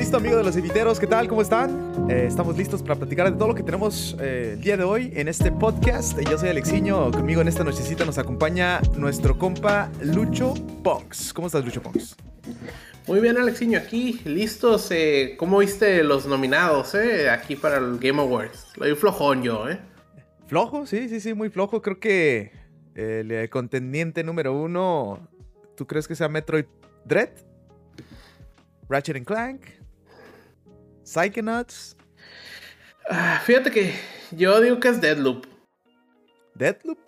[0.00, 1.28] Listo, amigos de los inviteros, ¿qué tal?
[1.28, 2.08] ¿Cómo están?
[2.08, 5.12] Eh, estamos listos para platicar de todo lo que tenemos eh, el día de hoy
[5.14, 6.18] en este podcast.
[6.18, 11.34] Yo soy Alexiño, conmigo en esta nochecita nos acompaña nuestro compa Lucho Punks.
[11.34, 12.16] ¿Cómo estás, Lucho Punks?
[13.06, 14.88] Muy bien, Alexiño, aquí, listos.
[14.90, 18.68] Eh, ¿Cómo viste los nominados eh, aquí para el Game Awards?
[18.76, 19.80] Lo vi flojón yo, ¿eh?
[20.46, 21.82] Flojo, sí, sí, sí, muy flojo.
[21.82, 22.52] Creo que
[22.94, 25.28] el contendiente número uno,
[25.76, 26.64] ¿tú crees que sea Metroid
[27.04, 27.28] Dread?
[28.88, 29.79] Ratchet and Clank,
[31.10, 31.96] Psychonauts.
[33.08, 33.94] Ah, fíjate que
[34.30, 35.44] yo digo que es Deadloop.
[36.54, 36.98] ¿Deadloop?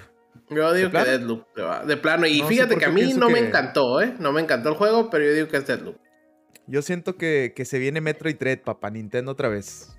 [0.50, 1.46] Yo digo que Deadloop,
[1.86, 2.26] de plano.
[2.26, 4.14] Y fíjate que a mí no me encantó, ¿eh?
[4.18, 5.96] No me encantó el juego, pero yo digo que es Deadloop.
[6.66, 9.96] Yo siento que, que se viene Metroid Dread, papá, Nintendo otra vez.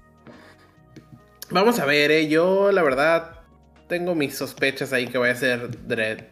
[1.50, 2.28] Vamos a ver, ¿eh?
[2.28, 3.42] Yo, la verdad,
[3.88, 6.26] tengo mis sospechas ahí que vaya a ser Dread.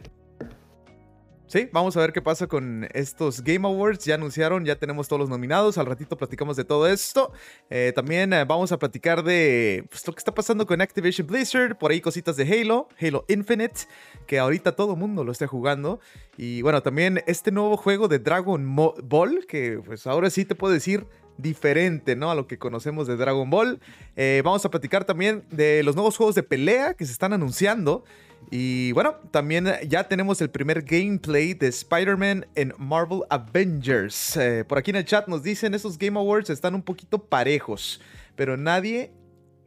[1.52, 4.05] Sí, vamos a ver qué pasa con estos Game Awards.
[4.05, 5.77] Ya anunciaron, ya tenemos todos los nominados.
[5.77, 7.34] Al ratito platicamos de todo esto.
[7.70, 11.77] Eh, también eh, vamos a platicar de pues, lo que está pasando con Activision Blizzard.
[11.77, 13.82] Por ahí cositas de Halo, Halo Infinite,
[14.27, 15.99] que ahorita todo mundo lo está jugando.
[16.38, 20.74] Y bueno, también este nuevo juego de Dragon Ball, que pues ahora sí te puedo
[20.74, 21.05] decir
[21.42, 22.32] diferente, ¿no?
[22.32, 23.80] A lo que conocemos de Dragon Ball.
[24.16, 28.04] Eh, vamos a platicar también de los nuevos juegos de pelea que se están anunciando.
[28.50, 34.36] Y bueno, también ya tenemos el primer gameplay de Spider-Man en Marvel Avengers.
[34.38, 38.02] Eh, por aquí en el chat nos dicen, esos Game Awards están un poquito parejos,
[38.36, 39.12] pero nadie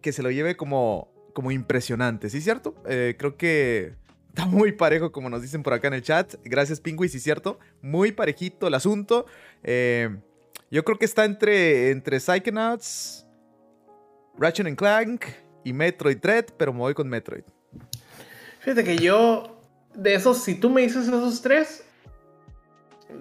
[0.00, 2.74] que se lo lleve como, como impresionante, ¿sí cierto?
[2.86, 3.94] Eh, creo que
[4.28, 6.34] está muy parejo como nos dicen por acá en el chat.
[6.44, 7.58] Gracias Pingui, sí cierto.
[7.80, 9.24] Muy parejito el asunto.
[9.62, 10.10] Eh,
[10.74, 13.24] yo creo que está entre, entre Psychonauts,
[14.36, 15.24] Ratchet Clank
[15.62, 17.44] y Metroid Dread, pero me voy con Metroid.
[18.58, 19.60] Fíjate que yo,
[19.94, 21.84] de esos, si tú me dices esos tres,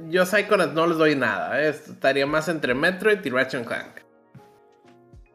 [0.10, 1.62] yo Psychonauts no les doy nada.
[1.62, 1.70] ¿eh?
[1.70, 4.00] Estaría más entre Metroid y Ratchet Clank.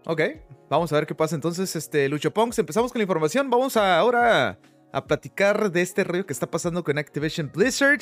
[0.04, 0.22] Ok,
[0.68, 2.58] vamos a ver qué pasa entonces, este Lucho Punks.
[2.58, 3.48] Empezamos con la información.
[3.48, 4.58] Vamos ahora
[4.92, 8.00] a platicar de este rollo que está pasando con Activision Blizzard.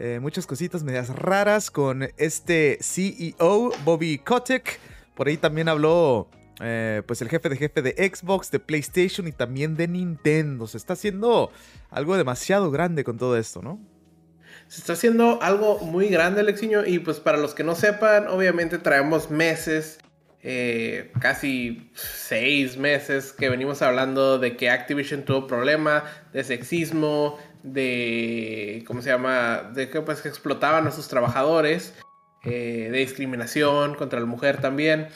[0.00, 4.78] Eh, muchas cositas medias raras con este CEO, Bobby Kotick.
[5.16, 6.28] Por ahí también habló
[6.60, 10.68] eh, pues el jefe de jefe de Xbox, de PlayStation y también de Nintendo.
[10.68, 11.50] Se está haciendo
[11.90, 13.80] algo demasiado grande con todo esto, ¿no?
[14.68, 16.86] Se está haciendo algo muy grande, Alexiño.
[16.86, 19.98] Y pues para los que no sepan, obviamente traemos meses,
[20.42, 28.84] eh, casi seis meses que venimos hablando de que Activision tuvo problema de sexismo, de,
[28.86, 29.70] ¿cómo se llama?
[29.74, 31.94] De que pues explotaban a sus trabajadores,
[32.44, 35.08] eh, de discriminación contra la mujer también.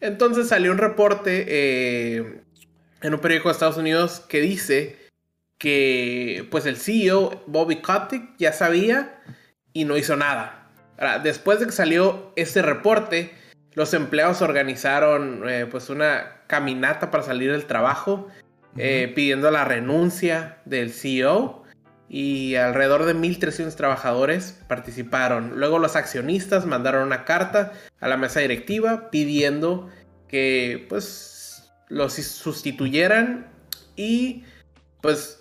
[0.00, 2.42] Entonces salió un reporte eh,
[3.02, 4.98] en un periódico de Estados Unidos que dice
[5.58, 9.22] que pues el CEO Bobby Kotick ya sabía
[9.72, 10.70] y no hizo nada.
[10.98, 13.32] Ahora, después de que salió este reporte,
[13.74, 18.28] los empleados organizaron eh, pues una caminata para salir del trabajo
[18.74, 21.61] pidiendo la renuncia del CEO
[22.12, 25.58] y alrededor de 1.300 trabajadores participaron.
[25.58, 29.88] Luego los accionistas mandaron una carta a la mesa directiva pidiendo
[30.28, 33.50] que pues los sustituyeran
[33.96, 34.44] y
[35.00, 35.38] pues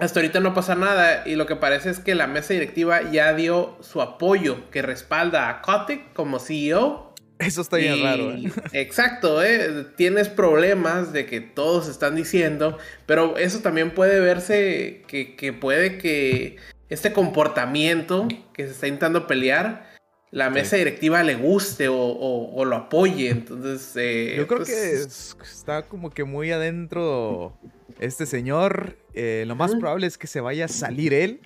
[0.00, 3.32] hasta ahorita no pasa nada y lo que parece es que la mesa directiva ya
[3.34, 7.07] dio su apoyo que respalda a Kotick como CEO
[7.38, 8.32] eso está bien raro.
[8.32, 8.50] ¿eh?
[8.72, 9.86] Exacto, ¿eh?
[9.96, 16.56] tienes problemas de que todos están diciendo, pero eso también puede verse que, puede que
[16.88, 19.88] este comportamiento que se está intentando pelear,
[20.30, 23.30] la mesa directiva le guste o, lo apoye.
[23.30, 27.58] Entonces, eh, yo creo pues, que está como que muy adentro
[27.98, 28.98] este señor.
[29.14, 31.40] Eh, lo más probable es que se vaya a salir él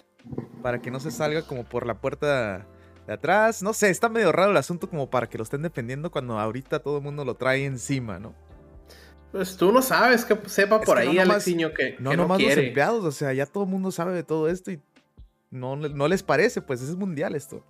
[0.62, 2.66] para que no se salga como por la puerta
[3.06, 3.62] de atrás.
[3.62, 6.80] No sé, está medio raro el asunto como para que lo estén defendiendo cuando ahorita
[6.80, 8.34] todo el mundo lo trae encima, ¿no?
[9.32, 12.54] Pues tú no sabes que sepa por ahí, no Alexiño, que, no, no nomás los
[12.54, 14.80] empleados, o sea, ya todo el mundo sabe de todo esto y
[15.50, 17.64] no, no les parece, pues es mundial esto.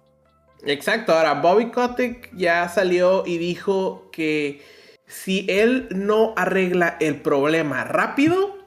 [0.64, 4.60] Exacto, ahora Bobby Kotick ya salió y dijo que
[5.06, 8.58] si él no arregla el problema rápido,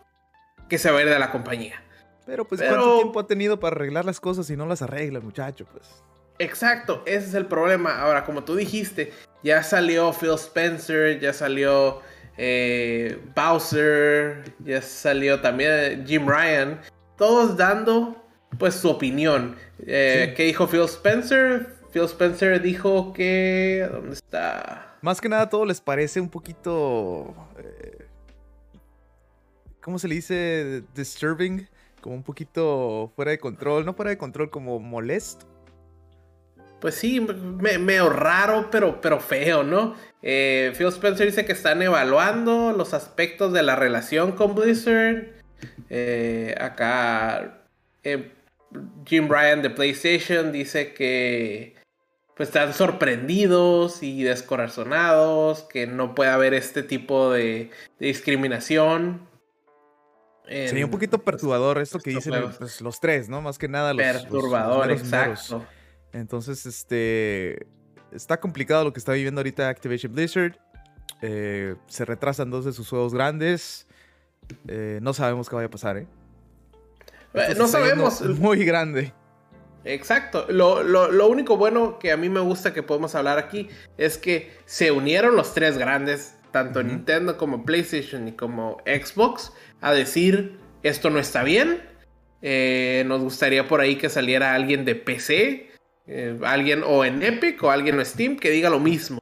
[0.70, 1.82] que se va a ir de la compañía.
[2.26, 5.26] Pero pues ¿cuánto tiempo ha tenido para arreglar las cosas si no las arregla el
[5.26, 5.66] muchacho?
[5.72, 6.04] Pues.
[6.38, 8.00] Exacto, ese es el problema.
[8.02, 12.02] Ahora, como tú dijiste, ya salió Phil Spencer, ya salió
[12.38, 16.82] eh, Bowser, ya salió también Jim Ryan,
[17.18, 18.22] todos dando
[18.58, 19.56] pues su opinión.
[19.86, 21.68] Eh, ¿Qué dijo Phil Spencer?
[21.92, 23.88] Phil Spencer dijo que...
[23.90, 24.98] ¿Dónde está?
[25.02, 27.34] Más que nada todo les parece un poquito...
[27.58, 28.06] Eh,
[29.82, 30.84] ¿Cómo se le dice?
[30.94, 31.70] Disturbing.
[32.02, 33.86] Como un poquito fuera de control.
[33.86, 35.55] No fuera de control, como molesto
[36.80, 39.96] pues sí, medio raro, pero, pero feo, ¿no?
[40.22, 45.28] Eh, Phil Spencer dice que están evaluando los aspectos de la relación con Blizzard.
[45.90, 47.68] Eh, acá
[48.04, 48.32] eh,
[49.06, 51.76] Jim Ryan de PlayStation dice que
[52.36, 59.28] pues están sorprendidos y descorazonados, que no puede haber este tipo de, discriminación.
[60.46, 63.42] Sería un poquito perturbador esto que dicen pues, los tres, ¿no?
[63.42, 64.04] Más que nada los.
[64.04, 65.66] Perturbador, exacto.
[66.16, 67.68] Entonces, este.
[68.12, 70.58] Está complicado lo que está viviendo ahorita Activation Blizzard.
[71.22, 73.88] Eh, se retrasan dos de sus juegos grandes.
[74.68, 76.08] Eh, no sabemos qué vaya a pasar, ¿eh?
[77.34, 78.22] eh no sabemos.
[78.40, 79.12] Muy grande.
[79.84, 80.46] Exacto.
[80.50, 84.92] Lo, único bueno que a mí me gusta que podemos hablar aquí es que se
[84.92, 89.52] unieron los tres grandes, tanto Nintendo como PlayStation y como Xbox,
[89.82, 91.82] a decir esto no está bien.
[92.42, 95.75] Eh, nos gustaría por ahí que saliera alguien de PC,
[96.08, 99.20] eh, alguien o en Epic o alguien en Steam que diga lo mismo.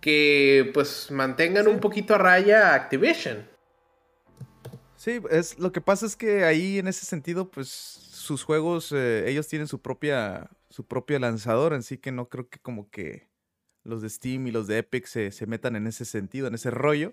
[0.00, 3.48] Que pues mantengan un poquito a raya Activision.
[4.96, 9.28] Sí, es, lo que pasa es que ahí en ese sentido, pues sus juegos, eh,
[9.28, 13.28] ellos tienen su propia, su propia lanzador, así que no creo que como que
[13.82, 17.12] los de Steam y los de Epic se, metan en ese sentido, en ese rollo.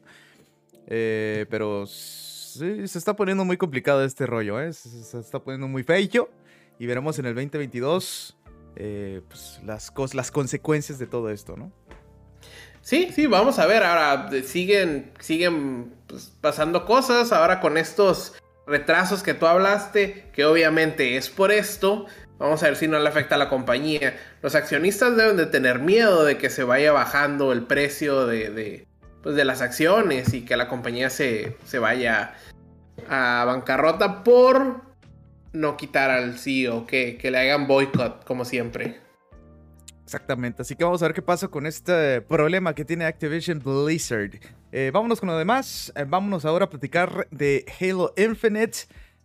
[0.88, 4.72] Eh, pero sí, se está poniendo muy complicado este rollo, ¿eh?
[4.72, 6.30] se, está poniendo muy feo.
[6.80, 8.38] Y veremos en el 2022
[8.76, 11.72] eh, pues, las, las consecuencias de todo esto, ¿no?
[12.82, 13.84] Sí, sí, vamos a ver.
[13.84, 17.32] Ahora siguen, siguen pues, pasando cosas.
[17.32, 18.34] Ahora con estos
[18.66, 22.06] retrasos que tú hablaste, que obviamente es por esto,
[22.38, 24.18] vamos a ver si no le afecta a la compañía.
[24.42, 28.88] Los accionistas deben de tener miedo de que se vaya bajando el precio de,
[29.22, 32.34] pues de las acciones y que la compañía se, se vaya
[33.10, 34.91] a bancarrota por
[35.54, 39.00] no quitar al CEO, que, que le hagan boicot como siempre.
[40.04, 44.42] Exactamente, así que vamos a ver qué pasa con este problema que tiene Activision Blizzard.
[44.74, 48.80] Eh, vámonos con lo demás, eh, vámonos ahora a platicar de Halo Infinite.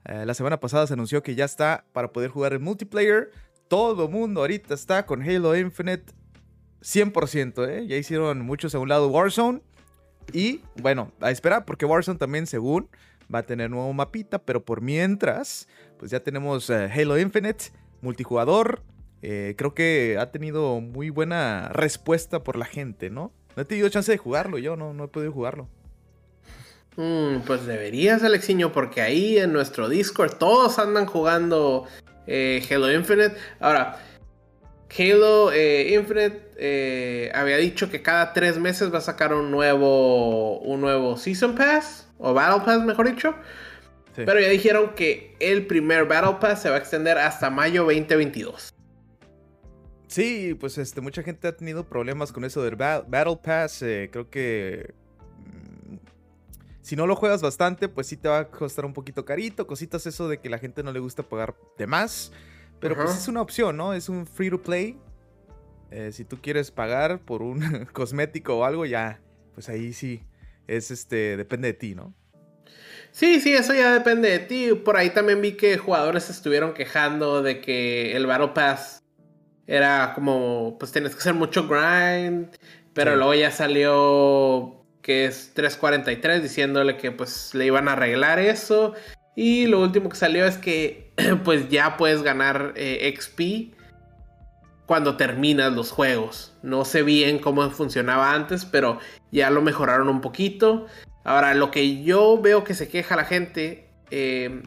[0.05, 3.33] Eh, la semana pasada se anunció que ya está para poder jugar en multiplayer.
[3.67, 6.13] Todo mundo ahorita está con Halo Infinite
[6.83, 9.63] 100%, Ya hicieron muchos a un lado Warzone.
[10.33, 12.89] Y bueno, a esperar porque Warzone también según
[13.33, 15.67] va a tener nuevo mapita, pero por mientras,
[15.99, 17.67] pues ya tenemos Halo Infinite,
[18.01, 18.83] multijugador,
[19.23, 23.33] eh, creo que ha tenido muy buena respuesta por la gente, ¿no?
[23.57, 25.69] No he tenido chance de jugarlo, yo no, no he podido jugarlo.
[26.97, 31.87] Mm, pues deberías, Alexiño, porque ahí en nuestro Discord todos andan jugando
[32.27, 33.37] eh, Halo Infinite.
[33.59, 33.99] Ahora,
[34.97, 40.81] Halo eh, Infinite había dicho que cada tres meses va a sacar un nuevo, un
[40.81, 43.35] nuevo Season Pass, o Battle Pass, mejor dicho.
[44.25, 48.73] Pero ya dijeron que el primer Battle Pass se va a extender hasta mayo 2022.
[50.09, 53.83] Sí, pues este, mucha gente ha tenido problemas con eso del Battle Pass.
[53.83, 54.95] Eh, creo que
[55.39, 55.97] mm,
[56.81, 59.67] si no lo juegas bastante, pues sí te va a costar un poquito carito.
[59.67, 62.33] Cositas eso de que la gente no le gusta pagar de más.
[62.81, 63.95] Pero pues es una opción, ¿no?
[63.95, 64.99] Es un free to play.
[65.91, 69.21] Eh, si tú quieres pagar por un cosmético o algo, ya,
[69.55, 70.23] pues ahí sí,
[70.67, 72.15] es este, depende de ti, ¿no?
[73.17, 74.75] Sí, sí, eso ya depende de ti.
[74.75, 79.03] Por ahí también vi que jugadores estuvieron quejando de que el Battle Pass
[79.67, 82.51] era como, pues tienes que hacer mucho grind,
[82.93, 88.93] pero luego ya salió que es 343 diciéndole que pues le iban a arreglar eso.
[89.35, 93.75] Y lo último que salió es que pues ya puedes ganar eh, XP
[94.85, 96.53] cuando terminas los juegos.
[96.63, 98.99] No sé bien cómo funcionaba antes, pero
[99.33, 100.87] ya lo mejoraron un poquito.
[101.27, 104.63] Ahora, lo que yo veo que se queja la gente eh,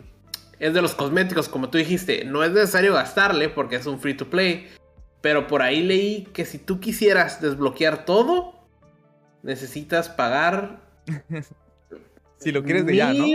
[0.60, 2.26] es de los cosméticos, como tú dijiste.
[2.26, 4.68] No es necesario gastarle porque es un free to play.
[5.22, 8.56] Pero por ahí leí que si tú quisieras desbloquear todo,
[9.42, 10.82] necesitas pagar.
[12.40, 13.26] si lo quieres de ya, ¿no?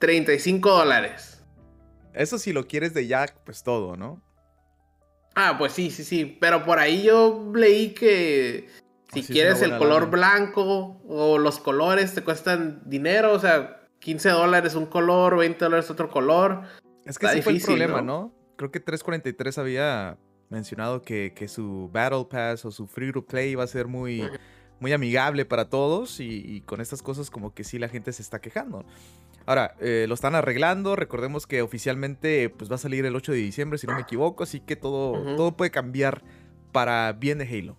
[0.00, 1.42] 35 dólares.
[2.12, 4.20] Eso si lo quieres de ya, pues todo, ¿no?
[5.34, 6.36] Ah, pues sí, sí, sí.
[6.38, 8.68] Pero por ahí yo leí que
[9.14, 14.74] si quieres el color blanco o los colores te cuestan dinero, o sea, 15 dólares
[14.74, 16.62] un color, 20 dólares otro color.
[17.04, 18.32] Es que ese fue el problema, ¿no?
[18.56, 20.18] creo que 343 había
[20.50, 24.22] mencionado que, su Battle Pass o su Free to Play iba a ser muy,
[24.80, 28.40] muy amigable para todos y, con estas cosas como que sí la gente se está
[28.40, 28.84] quejando.
[29.46, 33.38] Ahora, eh, lo están arreglando, recordemos que oficialmente pues va a salir el 8 de
[33.38, 36.22] diciembre si no me equivoco, así que todo, todo puede cambiar
[36.72, 37.76] para bien de Halo.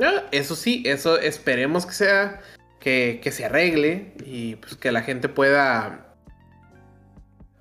[0.00, 2.40] Ah, eso sí, eso esperemos que sea,
[2.80, 6.14] que, que se arregle y pues que la gente pueda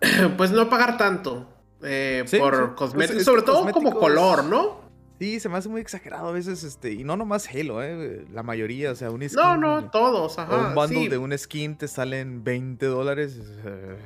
[0.38, 1.48] pues no pagar tanto
[1.84, 4.82] eh, por cosméticos, sobre todo como color, ¿no?
[5.20, 8.42] Sí, se me hace muy exagerado a veces, este, y no nomás Halo, eh, la
[8.42, 9.40] mayoría, o sea, un skin.
[9.40, 10.70] No, no, todos, ajá.
[10.70, 13.40] un bundle de un skin te salen 20 dólares.
[13.64, 13.98] Eh,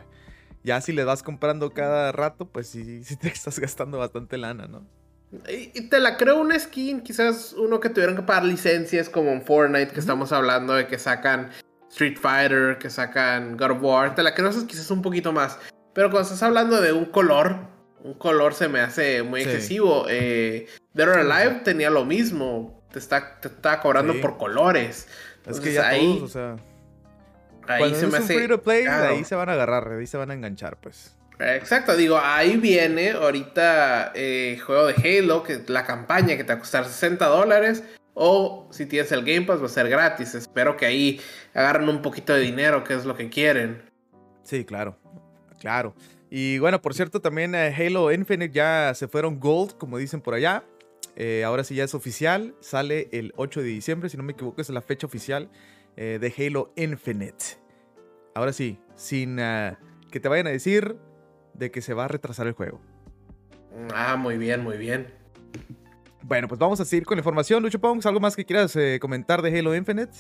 [0.66, 4.68] ya si le vas comprando cada rato, pues sí, sí te estás gastando bastante lana,
[4.68, 4.84] ¿no?
[5.48, 9.42] Y te la creo una skin, quizás uno que tuvieron que pagar licencias como en
[9.42, 11.50] Fortnite, que estamos hablando de que sacan
[11.90, 15.58] Street Fighter, que sacan God of War, te la creo quizás un poquito más.
[15.94, 17.58] Pero cuando estás hablando de un color,
[18.04, 20.06] un color se me hace muy excesivo.
[20.10, 25.08] Eh, Dead or Alive tenía lo mismo, te está, te está cobrando por colores.
[25.46, 26.56] es que ya ahí, todos, o sea...
[27.68, 28.36] Ahí se me hace...
[28.36, 31.16] Free to play, ahí se van a agarrar, ahí se van a enganchar, pues.
[31.40, 36.56] Exacto, digo, ahí viene ahorita eh, juego de Halo, que la campaña que te va
[36.56, 37.84] a costar 60 dólares.
[38.14, 40.36] O si tienes el Game Pass va a ser gratis.
[40.36, 41.20] Espero que ahí
[41.54, 43.82] agarren un poquito de dinero, que es lo que quieren.
[44.44, 44.98] Sí, claro,
[45.60, 45.94] claro.
[46.30, 50.34] Y bueno, por cierto, también eh, Halo Infinite ya se fueron gold, como dicen por
[50.34, 50.64] allá.
[51.18, 52.56] Eh, ahora sí ya es oficial.
[52.62, 55.50] Sale el 8 de diciembre, si no me equivoco, es la fecha oficial
[55.98, 57.58] de Halo Infinite.
[58.34, 60.98] Ahora sí, sin que te vayan a decir
[61.58, 62.80] de que se va a retrasar el juego.
[63.94, 65.08] Ah, muy bien, muy bien.
[66.22, 67.62] Bueno, pues vamos a seguir con la información.
[67.62, 70.14] Lucho Pongs, ¿algo más que quieras eh, comentar de Halo Infinite?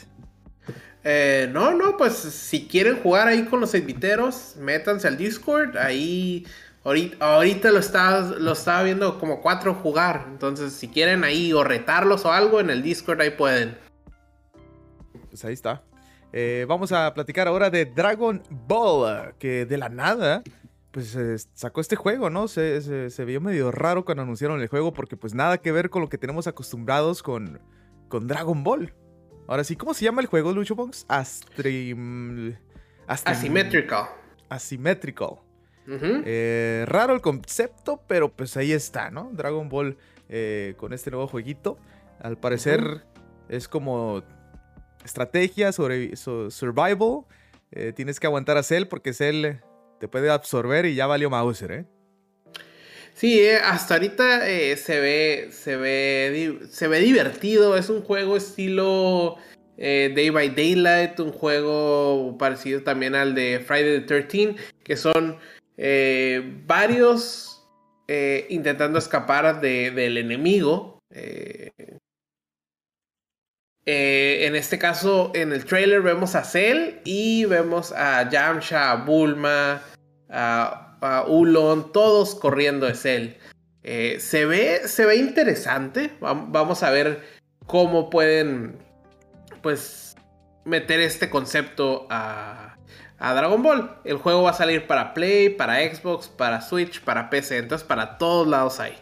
[1.03, 5.77] Eh, no, no, pues si quieren jugar ahí con los inviteros, métanse al Discord.
[5.77, 6.45] Ahí
[6.83, 10.25] ahorita, lo, estaba, lo estaba viendo como cuatro jugar.
[10.27, 13.77] Entonces, si quieren ahí o retarlos o algo en el Discord, ahí pueden.
[15.29, 15.83] Pues ahí está.
[16.31, 20.43] Eh, vamos a platicar ahora de Dragon Ball, que de la nada
[20.95, 22.47] pues sacó este juego, ¿no?
[22.47, 26.01] Se, se, vio medio raro cuando anunciaron el juego porque pues nada que ver con
[26.01, 27.59] lo que tenemos acostumbrados con,
[28.07, 28.93] con Dragon Ball.
[29.45, 31.05] Ahora sí, ¿cómo se llama el juego, Lucho Box?
[31.09, 32.55] Astrim...
[33.07, 34.05] Asymmetrical.
[34.47, 35.31] Asymmetrical.
[35.85, 39.31] Eh, raro el concepto, pero pues ahí está, ¿no?
[39.33, 39.97] Dragon Ball
[40.29, 41.77] eh, con este nuevo jueguito.
[42.21, 43.05] Al parecer
[43.49, 44.23] es como
[45.03, 47.25] estrategia sobre survival.
[47.71, 49.57] Eh, tienes que aguantar a Cell porque Cell
[50.05, 51.85] te puede absorber y ya valió Mauser, ¿eh?
[53.15, 57.75] Sí, eh, hasta ahorita eh, se, ve, se, ve, se ve divertido.
[57.75, 59.37] Es un juego estilo
[59.77, 65.39] eh, Day by Daylight, un juego parecido también al de Friday the 13, que son
[66.67, 67.65] varios
[68.49, 70.99] intentando escapar del enemigo.
[73.85, 79.81] en este caso, en el trailer vemos a Cell y vemos a Yamcha, a Bulma,
[80.35, 83.37] a, Ulon, todos corriendo es él.
[83.83, 86.11] Eh, se, ve, se ve interesante.
[86.19, 87.23] Vamos a ver
[87.67, 88.77] cómo pueden,
[89.61, 90.15] pues,
[90.65, 92.77] meter este concepto a,
[93.19, 93.97] a Dragon Ball.
[94.03, 97.59] El juego va a salir para Play, para Xbox, para Switch, para PC.
[97.59, 98.95] Entonces, para todos lados hay.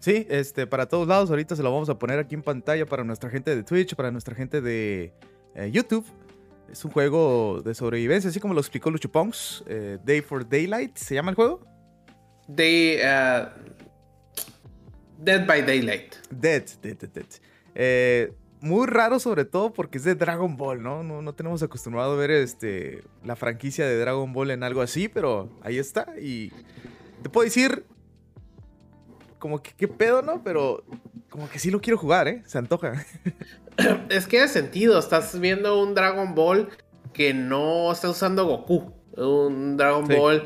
[0.00, 1.30] Sí, este, para todos lados.
[1.30, 4.10] Ahorita se lo vamos a poner aquí en pantalla para nuestra gente de Twitch, para
[4.10, 5.12] nuestra gente de
[5.54, 6.06] eh, YouTube.
[6.70, 9.10] Es un juego de sobrevivencia, así como lo explicó Lucho.
[9.66, 11.64] Eh, Day for Daylight, ¿se llama el juego?
[12.48, 12.98] Day.
[12.98, 13.48] Uh,
[15.18, 16.14] Dead by Daylight.
[16.30, 17.26] Dead, Dead, Dead, Dead.
[17.74, 21.02] Eh, muy raro, sobre todo porque es de Dragon Ball, ¿no?
[21.02, 25.08] No, no tenemos acostumbrado a ver este, la franquicia de Dragon Ball en algo así,
[25.08, 26.14] pero ahí está.
[26.20, 26.50] Y
[27.22, 27.84] te puedo decir,
[29.38, 30.42] como que qué pedo, ¿no?
[30.42, 30.84] Pero
[31.30, 32.42] como que sí lo quiero jugar, ¿eh?
[32.46, 33.04] Se antoja.
[34.08, 34.98] es que hace sentido.
[34.98, 36.68] Estás viendo un Dragon Ball
[37.12, 38.92] que no está usando Goku.
[39.16, 40.44] Un Dragon Ball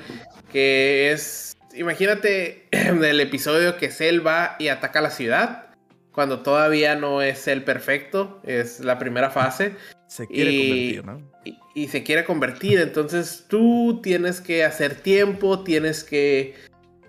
[0.52, 1.56] que es.
[1.74, 5.66] Imagínate el episodio que Cell va y ataca la ciudad.
[6.12, 8.40] Cuando todavía no es el perfecto.
[8.44, 9.76] Es la primera fase.
[10.08, 11.30] Se quiere convertir, ¿no?
[11.72, 12.80] y se quiere convertir.
[12.80, 15.62] Entonces tú tienes que hacer tiempo.
[15.62, 16.54] Tienes que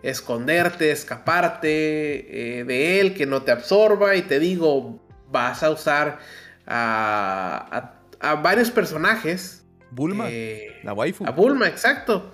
[0.04, 5.00] esconderte, escaparte eh, de él, que no te absorba y te digo,
[5.32, 6.20] vas a usar
[6.68, 7.94] a,
[8.42, 9.66] varios personajes.
[9.92, 11.26] Bulma, eh, la waifu.
[11.26, 12.32] A Bulma, exacto.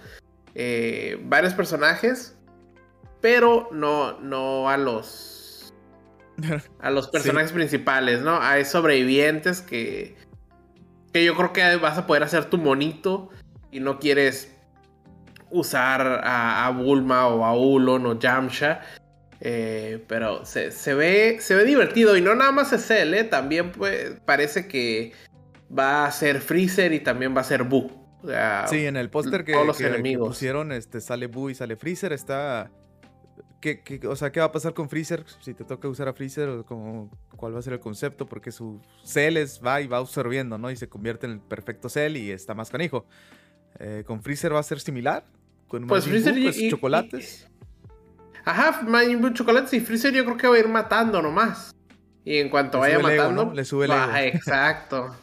[0.55, 2.35] Eh, varios personajes,
[3.21, 5.73] pero no, no a los
[6.79, 8.39] a los personajes principales, ¿no?
[8.41, 10.15] Hay sobrevivientes que
[11.13, 13.29] que yo creo que vas a poder hacer tu monito
[13.71, 14.53] y no quieres
[15.49, 18.81] usar a, Bulma o a Ulon o Yamcha.
[19.39, 23.23] Eh, pero se, ve, se ve divertido y no nada más es él, ¿eh?
[23.23, 25.11] también pues, parece que
[25.77, 27.91] va a ser Freezer y también va a ser Boo.
[28.67, 30.29] sí, en el póster que, los enemigos.
[30.29, 32.13] pusieron este, sale Boo y sale Freezer.
[32.13, 32.71] Está.
[33.61, 35.23] ¿Qué, o sea, ¿qué va a pasar con Freezer?
[35.41, 38.25] Si te toca usar a Freezer, como, ¿cuál va a ser el concepto?
[38.27, 40.69] Porque su Cell va y va absorbiendo, ¿no?
[40.71, 43.05] Y se convierte en el perfecto Cell y está más canijo.
[43.79, 45.25] Eh, ¿Con Freezer va a ser similar?
[45.67, 47.47] con Pues Freezer y- pues, y- chocolates.
[48.47, 51.75] Ajá, Majin Buu chocolates y Freezer yo creo que va a ir matando nomás.
[52.23, 53.45] Y en cuanto Le vaya el ego, matando.
[53.45, 53.53] ¿no?
[53.53, 54.37] Le sube el baja, ego.
[54.37, 55.15] exacto.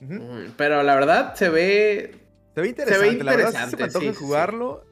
[0.56, 2.14] Pero la verdad se ve.
[2.54, 4.24] Se ve interesante, la verdad sí se me antoja sí, sí, sí.
[4.24, 4.86] jugarlo.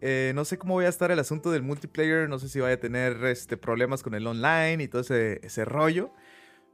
[0.00, 2.74] Eh, no sé cómo voy a estar el asunto del multiplayer, no sé si vaya
[2.74, 6.10] a tener este, problemas con el online y todo ese, ese rollo.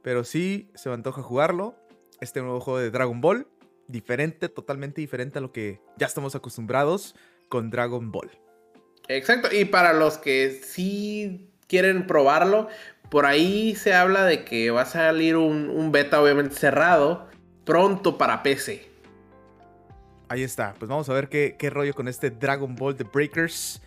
[0.01, 1.75] Pero sí se me antoja jugarlo.
[2.19, 3.47] Este nuevo juego de Dragon Ball.
[3.87, 7.15] Diferente, totalmente diferente a lo que ya estamos acostumbrados
[7.47, 8.31] con Dragon Ball.
[9.15, 9.49] Exacto.
[9.51, 12.67] Y para los que sí quieren probarlo,
[13.09, 17.27] por ahí se habla de que va a salir un, un beta, obviamente cerrado,
[17.65, 18.89] pronto para PC.
[20.29, 23.81] Ahí está, pues vamos a ver qué, qué rollo con este Dragon Ball The Breakers.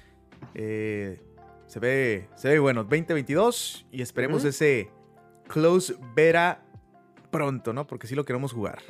[0.55, 1.19] Eh,
[1.67, 4.91] se, ve, se ve bueno, 2022 y esperemos ese
[5.49, 6.61] close beta
[7.31, 7.87] pronto, ¿no?
[7.87, 8.81] Porque sí lo queremos jugar.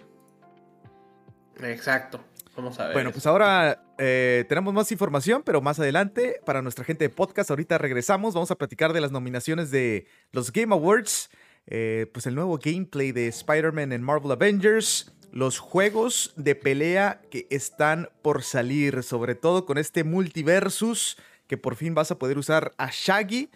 [1.62, 2.20] Exacto.
[2.56, 2.92] Vamos a ver.
[2.94, 7.50] Bueno, pues ahora eh, tenemos más información, pero más adelante, para nuestra gente de podcast,
[7.50, 11.30] ahorita regresamos, vamos a platicar de las nominaciones de los Game Awards,
[11.66, 17.48] eh, pues el nuevo gameplay de Spider-Man en Marvel Avengers, los juegos de pelea que
[17.50, 21.16] están por salir, sobre todo con este multiversus,
[21.48, 23.50] que por fin vas a poder usar a Shaggy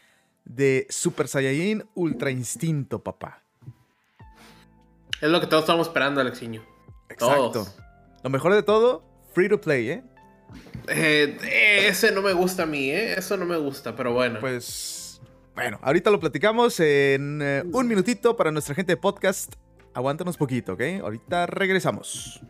[0.45, 3.43] de Super Saiyajin Ultra Instinto, papá.
[5.21, 6.64] Es lo que todos estamos esperando, Alexiño.
[7.09, 7.50] Exacto.
[7.52, 7.88] Todos.
[8.23, 10.03] Lo mejor de todo, free to play, ¿eh?
[10.89, 13.15] Eh, ese no me gusta a mí, ¿eh?
[13.19, 14.41] Eso no me gusta, pero bueno.
[14.41, 15.21] Pues
[15.55, 19.55] bueno, ahorita lo platicamos en eh, un minutito para nuestra gente de podcast.
[19.93, 20.83] Aguántanos poquito, ¿ok?
[21.03, 22.41] Ahorita regresamos.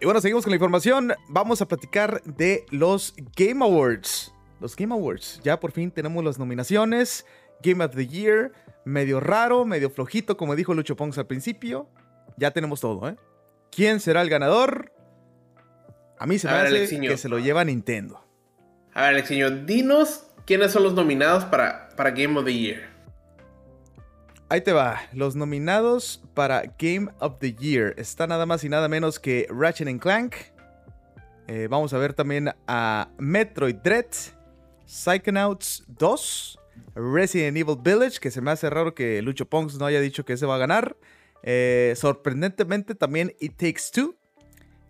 [0.00, 1.12] Y bueno, seguimos con la información.
[1.28, 4.32] Vamos a platicar de los Game Awards.
[4.60, 5.40] Los Game Awards.
[5.42, 7.26] Ya por fin tenemos las nominaciones.
[7.62, 8.52] Game of the Year.
[8.84, 11.88] Medio raro, medio flojito, como dijo Lucho Pongs al principio.
[12.36, 13.16] Ya tenemos todo, ¿eh?
[13.70, 14.92] ¿Quién será el ganador?
[16.18, 17.10] A mí se A me ver, hace Alexiño.
[17.10, 18.20] que se lo lleva Nintendo.
[18.92, 22.94] A ver, Alexiño, dinos quiénes son los nominados para, para Game of the Year.
[24.48, 25.00] Ahí te va.
[25.12, 29.98] Los nominados para Game of the Year está nada más y nada menos que Ratchet
[30.00, 30.34] Clank.
[31.48, 34.06] Eh, vamos a ver también a Metroid Dread,
[34.86, 36.58] Psychonauts 2,
[36.94, 40.34] Resident Evil Village, que se me hace raro que Lucho Ponks no haya dicho que
[40.34, 40.96] ese va a ganar.
[41.42, 44.16] Eh, sorprendentemente también It Takes Two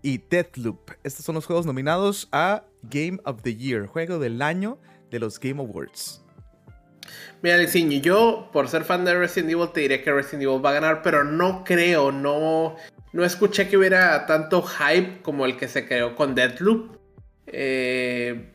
[0.02, 0.90] y Deathloop.
[1.02, 4.78] Estos son los juegos nominados a Game of the Year, juego del año
[5.10, 6.22] de los Game Awards.
[7.42, 10.70] Mira, Alexiño, yo por ser fan de Resident Evil te diría que Resident Evil va
[10.70, 12.76] a ganar, pero no creo, no,
[13.12, 16.96] no escuché que hubiera tanto hype como el que se creó con Deathloop.
[17.46, 18.52] Eh,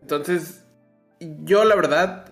[0.00, 0.64] entonces,
[1.20, 2.23] yo la verdad,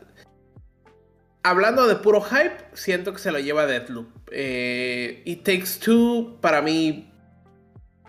[1.42, 4.08] hablando de puro hype, siento que se lo lleva Deathloop.
[4.30, 7.12] Eh, It Takes Two, para mí,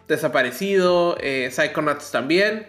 [0.08, 1.18] desaparecido.
[1.20, 2.68] Eh, Psychonauts también.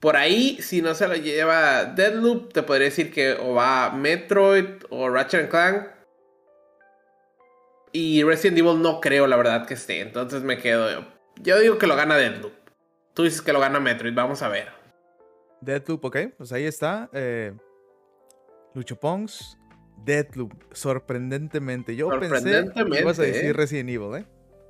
[0.00, 4.84] Por ahí, si no se lo lleva Deadloop, te podría decir que o va Metroid
[4.90, 5.88] o Ratchet Clank.
[7.92, 10.00] Y Resident Evil no creo, la verdad, que esté.
[10.00, 11.06] Entonces me quedo.
[11.40, 12.52] Yo digo que lo gana Deadloop.
[13.14, 14.14] Tú dices que lo gana Metroid.
[14.14, 14.68] Vamos a ver.
[15.62, 17.08] Deadloop, ok, pues ahí está.
[17.14, 17.54] eh,
[18.74, 19.56] Lucho Pongs,
[20.04, 21.96] Deadloop, sorprendentemente.
[21.96, 23.52] Yo pensé que ibas a decir ¿eh?
[23.52, 24.24] Resident Evil, ¿eh?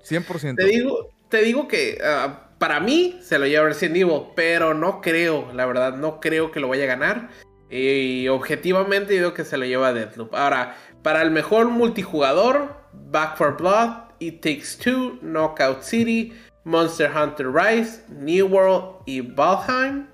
[0.05, 0.57] 100%.
[0.57, 5.01] Te digo, te digo que ah, para mí se lo lleva Resident Evil, pero no
[5.01, 7.29] creo, la verdad, no creo que lo vaya a ganar.
[7.69, 10.35] Y objetivamente digo que se lo lleva Deathloop.
[10.35, 16.33] Ahora, para el mejor multijugador, Back for Blood, It Takes Two, Knockout City,
[16.65, 20.07] Monster Hunter Rise, New World y Valheim.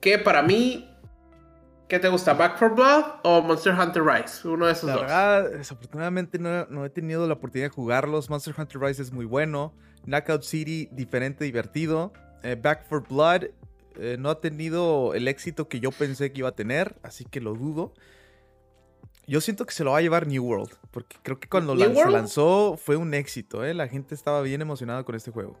[0.00, 0.89] Que para mí,
[1.90, 2.32] ¿qué te gusta?
[2.32, 4.48] ¿Back for Blood o Monster Hunter Rise?
[4.48, 5.02] Uno de esos La dos.
[5.02, 8.30] verdad, desafortunadamente no, no he tenido la oportunidad de jugarlos.
[8.30, 9.74] Monster Hunter Rise es muy bueno.
[10.06, 12.12] Knockout City, diferente, divertido.
[12.42, 13.48] Eh, Back for Blood
[13.96, 17.40] eh, no ha tenido el éxito que yo pensé que iba a tener, así que
[17.40, 17.92] lo dudo.
[19.26, 21.88] Yo siento que se lo va a llevar New World, porque creo que cuando ¿New
[21.90, 23.74] lan- se lanzó fue un éxito, ¿eh?
[23.74, 25.56] La gente estaba bien emocionada con este juego.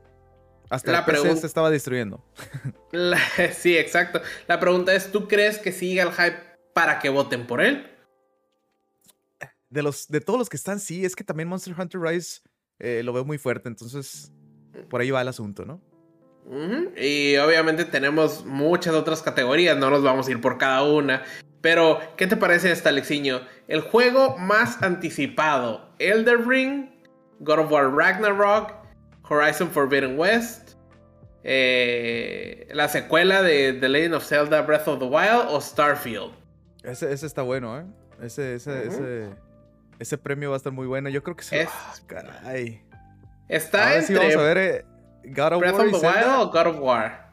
[0.70, 2.24] Hasta La la PC se estaba destruyendo.
[2.92, 3.18] La-
[3.52, 4.22] sí, exacto.
[4.46, 6.38] La pregunta es, ¿tú crees que siga el hype
[6.72, 7.86] para que voten por él?
[9.68, 12.40] De, los, de todos los que están, sí, es que también Monster Hunter Rise
[12.78, 14.32] eh, lo veo muy fuerte, entonces
[14.88, 15.80] por ahí va el asunto, ¿no?
[16.96, 21.22] Y obviamente tenemos muchas otras categorías, no nos vamos a ir por cada una.
[21.60, 23.42] Pero, ¿qué te parece esta, Alexiño?
[23.68, 26.88] El juego más anticipado: Elder Ring,
[27.40, 28.79] God of War Ragnarok,
[29.30, 30.72] Horizon Forbidden West,
[31.44, 36.32] eh, la secuela de The Legend of Zelda Breath of the Wild o Starfield.
[36.82, 37.84] Ese, ese está bueno, ¿eh?
[38.22, 39.28] Ese, ese, ese,
[39.98, 41.08] ese premio va a estar muy bueno.
[41.08, 41.62] Yo creo que se...
[41.62, 42.82] Es- Ah, caray.
[43.48, 44.84] Está entre vamos a ver eh,
[45.24, 47.30] God of Breath War of the Wild o God of War.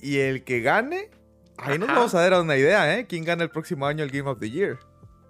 [0.00, 1.10] Y el que gane,
[1.58, 1.98] ahí nos Ajá.
[1.98, 3.06] vamos a dar una idea, ¿eh?
[3.06, 4.78] ¿Quién gana el próximo año el Game of the Year?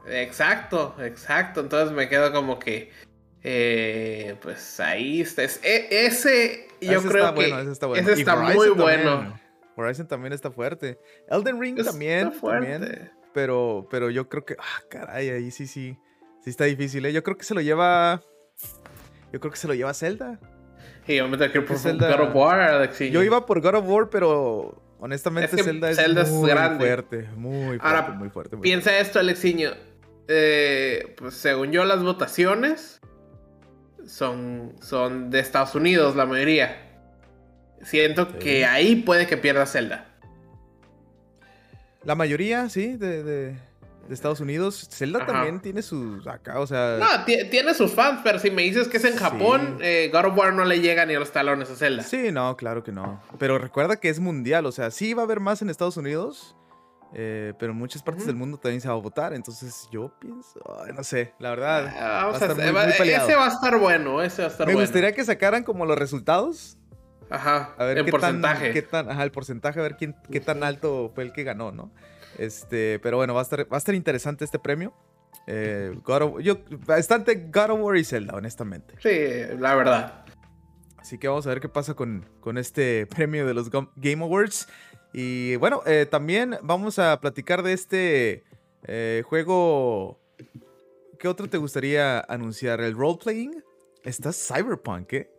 [0.06, 1.61] Exacto, exacto.
[1.61, 2.90] Entonces me quedo como que.
[3.42, 5.42] Eh, pues ahí está.
[5.42, 7.40] Es- e- ese, yo Ese creo está que.
[7.48, 8.03] bueno, ese está bueno.
[8.09, 8.76] ese está muy también.
[8.76, 9.40] bueno.
[9.76, 10.98] Horizon también está fuerte.
[11.29, 12.70] Elden Ring Está también, fuerte.
[12.72, 13.11] también.
[13.33, 14.57] Pero, pero yo creo que.
[14.59, 15.96] Ah, caray, ahí sí, sí.
[16.44, 17.12] Sí está difícil, ¿eh?
[17.12, 18.22] Yo creo que se lo lleva.
[19.33, 20.38] Yo creo que se lo lleva Zelda.
[21.07, 23.11] Y yo me tengo que ir por Zelda- God of War, Alexi.
[23.11, 26.50] Yo iba por God of War, pero honestamente Es que Zelda es Zelda es muy
[26.50, 26.85] grande.
[26.87, 27.29] fuerte.
[27.37, 28.57] Muy fuerte, Ahora, muy fuerte.
[28.57, 29.70] muy Piensa esto, Alexiño.
[30.29, 33.00] Eh, pues según yo, las votaciones
[34.11, 36.77] son, son de Estados Unidos, la mayoría.
[37.83, 38.38] Siento Sí.
[38.38, 40.07] que ahí puede que pierda Zelda.
[42.05, 43.57] La mayoría, sí, de, de-
[44.09, 44.88] de Estados Unidos.
[44.90, 45.27] Zelda Ajá.
[45.33, 46.27] también tiene sus.
[46.27, 46.96] Acá, o sea.
[46.99, 49.18] No, ti- tiene sus fans, pero si me dices que es en Sí.
[49.18, 52.03] Japón, eh, God of War no le llega ni a los talones a Zelda.
[52.03, 53.23] Sí, no, claro que no.
[53.38, 56.57] Pero recuerda que es mundial, o sea, sí va a haber más en Estados Unidos,
[57.14, 59.33] eh, pero en muchas partes del mundo también se va a votar.
[59.35, 61.87] Entonces yo pienso, ay, no sé, la verdad.
[61.96, 63.27] Ah, vamos va a a estar muy- va- peleado.
[63.29, 64.87] ese va a estar bueno, ese va a estar Me bueno.
[64.87, 66.77] gustaría que sacaran como los resultados.
[67.29, 68.64] Ajá, A ver en qué porcentaje.
[68.66, 71.44] tan, qué tan, ajá, el porcentaje, a ver quién, qué tan alto fue el que
[71.44, 71.92] ganó, ¿no?
[72.38, 74.92] Este, pero bueno, va a estar, va a estar interesante este premio.
[75.46, 78.94] Eh, God of- yo, bastante God of War y Zelda, honestamente.
[79.01, 80.25] Sí, la verdad.
[80.99, 84.68] Así que vamos a ver qué pasa con, con este premio de los Game Awards.
[85.12, 88.44] Y bueno, eh, también vamos a platicar de este
[88.85, 90.18] eh, juego.
[91.18, 92.81] ¿Qué otro te gustaría anunciar?
[92.81, 93.62] ¿El role-playing?
[94.05, 95.31] Está Cyberpunk, ¿eh?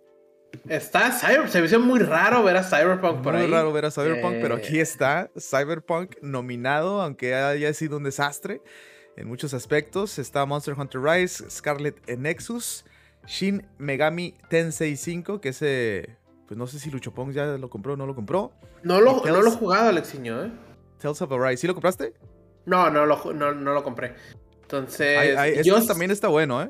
[0.67, 3.49] Está Cyber, se me hizo muy raro ver a Cyberpunk por Muy ahí.
[3.51, 8.61] raro ver a Cyberpunk, pero Eh, aquí está Cyberpunk nominado, aunque haya sido un desastre
[9.15, 10.19] en muchos aspectos.
[10.19, 12.83] Está Monster Hunter Rise, Scarlet Nexus,
[13.25, 16.17] Shin Megami Tensei 5, que ese,
[16.51, 18.51] pues no sé si Luchopong ya lo compró o no lo compró.
[18.83, 20.51] No lo, ¿Y no lo he jugado, Alexiño, ¿eh?
[20.99, 22.13] Tales of Arise, ¿sí lo compraste?
[22.65, 24.15] No, no lo, no, no lo compré.
[24.63, 26.69] Entonces, Ay, ay, este yo, también está bueno, ¿eh?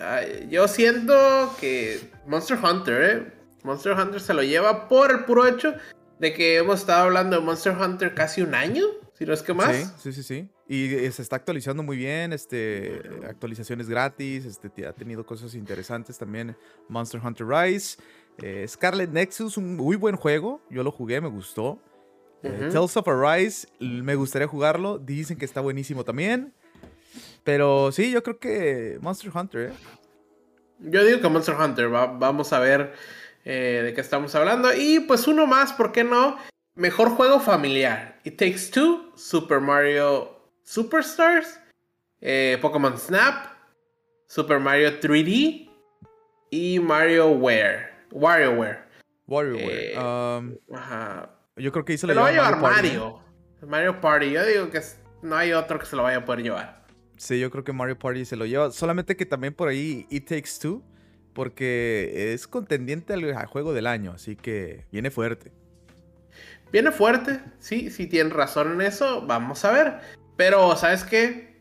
[0.00, 1.14] ay, yo siento
[1.60, 3.32] que Monster Hunter, ¿eh?
[3.62, 5.74] Monster Hunter se lo lleva por el puro hecho
[6.18, 9.52] de que hemos estado hablando de Monster Hunter casi un año, si no es que
[9.52, 9.76] más.
[9.76, 10.50] Sí, sí, sí, sí.
[10.66, 16.16] Y eh, se está actualizando muy bien, este, actualizaciones gratis, este, ha tenido cosas interesantes
[16.16, 16.56] también
[16.88, 17.98] Monster Hunter Rise.
[18.42, 21.78] Eh, Scarlet Nexus, un muy buen juego, yo lo jugué, me gustó.
[22.42, 22.72] Eh, Ujú.
[22.72, 26.52] Tales of Arise, me gustaría jugarlo, dicen que está buenísimo también.
[27.44, 29.72] Pero sí, yo creo que Monster Hunter, ¿eh?
[30.80, 32.94] Yo digo que Monster Hunter, va- vamos a ver
[33.44, 34.68] eh, de qué estamos hablando.
[34.74, 36.36] Y pues uno más, ¿por qué no?
[36.74, 38.18] Mejor juego familiar.
[38.24, 41.58] It Takes Two, Super Mario Superstars,
[42.20, 43.46] eh, Pokémon Snap,
[44.26, 45.68] Super Mario 3D
[46.50, 47.89] y Mario Wear.
[48.12, 48.78] WarioWare.
[49.26, 49.92] WarioWare.
[49.92, 51.30] Eh, um, Ajá.
[51.56, 52.88] yo creo que ahí se Se lo, va a lleva llevar Party.
[52.88, 53.20] Mario.
[53.66, 54.30] Mario Party.
[54.30, 54.80] Yo digo que
[55.22, 56.84] no hay otro que se lo vaya a poder llevar.
[57.16, 58.70] Sí, yo creo que Mario Party se lo lleva.
[58.70, 60.82] Solamente que también por ahí It Takes Two,
[61.34, 65.52] porque es contendiente al, al juego del año, así que viene fuerte.
[66.72, 69.98] Viene fuerte, sí, sí tienen razón en eso, vamos a ver.
[70.36, 71.60] Pero, ¿sabes qué?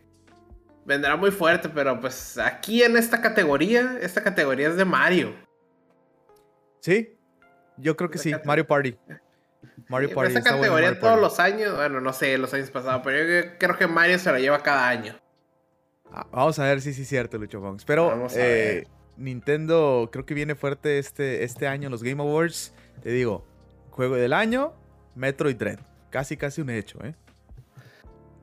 [0.86, 5.34] Vendrá muy fuerte, pero pues aquí en esta categoría, esta categoría es de Mario.
[6.80, 7.18] Sí,
[7.78, 8.98] yo creo que sí, Mario Party.
[9.88, 10.34] Mario Sí, Party.
[10.34, 11.22] bueno categoría Mario todos Party.
[11.22, 14.38] los años, bueno, no sé, los años pasados, pero yo creo que Mario se lo
[14.39, 15.15] lleva cada año.
[16.12, 17.86] Ah, vamos a ver si sí es cierto, Lucho Bongs.
[17.86, 18.86] Pero eh.
[19.18, 22.74] Nintendo creo que viene fuerte este, este año en los Game Awards.
[23.04, 23.46] Te digo,
[23.92, 24.74] juego del año,
[25.15, 25.80] Metroid Dread.
[26.10, 27.13] Casi, casi un hecho, ¿eh?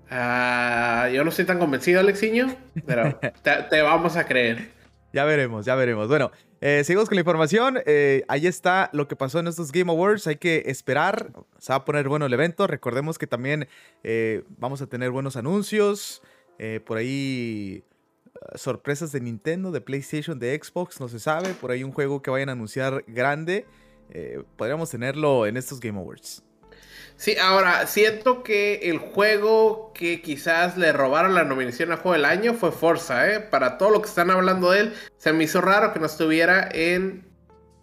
[0.09, 2.55] Ah, yo no estoy tan convencido, Alexiño,
[2.87, 4.71] pero te, te vamos a creer.
[5.17, 6.09] Ya veremos, ya veremos.
[6.09, 7.79] Bueno, eh, seguimos con la información.
[7.87, 10.27] Eh, ahí está lo que pasó en estos Game Awards.
[10.27, 11.33] Hay que esperar.
[11.57, 12.67] Se va a poner bueno el evento.
[12.67, 13.67] Recordemos que también
[14.05, 16.21] eh, vamos a tener buenos anuncios.
[16.85, 21.55] por ahí eh, sorpresas de Nintendo, de PlayStation, de Xbox, no se sabe.
[21.55, 23.65] Por ahí un juego que vayan a anunciar grande.
[24.59, 26.45] podríamos tenerlo en estos Game Awards.
[27.17, 32.27] Sí, ahora, siento que el juego que quizás le robaron la nominación a Juego del
[32.27, 33.41] Año fue Forza, ¿eh?
[33.41, 36.69] Para todo lo que están hablando de él, se me hizo raro que no estuviera
[36.71, 37.27] en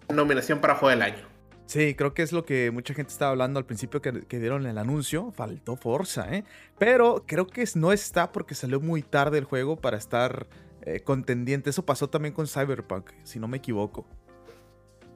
[0.07, 1.27] nominación para Juego del Año.
[1.65, 4.67] Sí, creo que es lo que mucha gente estaba hablando al principio que, que dieron
[4.67, 5.31] el anuncio.
[5.31, 6.43] Faltó Forza, ¿eh?
[6.77, 10.45] Pero creo que no está porque salió muy tarde el juego para estar
[10.83, 11.71] eh, contendiente.
[11.71, 14.05] Eso pasó también con Cyberpunk, si no me equivoco.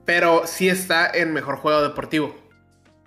[0.05, 2.35] Pero sí está en Mejor Juego Deportivo,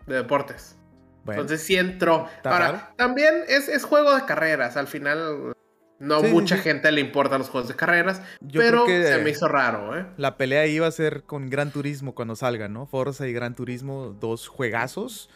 [0.06, 0.76] de deportes.
[1.24, 2.28] Bueno, Entonces sí entró.
[2.44, 5.54] Ahora, también es, es juego de carreras, al final
[5.98, 10.06] No mucha gente le importa los juegos de carreras, pero se me hizo raro, ¿eh?
[10.16, 12.86] La pelea iba a ser con Gran Turismo cuando salga, ¿no?
[12.86, 15.28] Forza y Gran Turismo, dos juegazos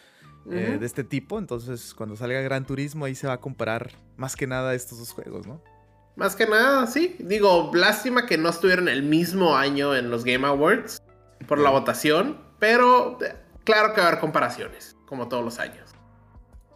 [0.51, 1.37] eh, de este tipo.
[1.37, 5.11] Entonces, cuando salga Gran Turismo, ahí se va a comparar más que nada estos dos
[5.11, 5.61] juegos, ¿no?
[6.15, 7.15] Más que nada, sí.
[7.19, 11.01] Digo, lástima que no estuvieron el mismo año en los Game Awards
[11.47, 15.91] por la votación, pero eh, claro que va a haber comparaciones, como todos los años.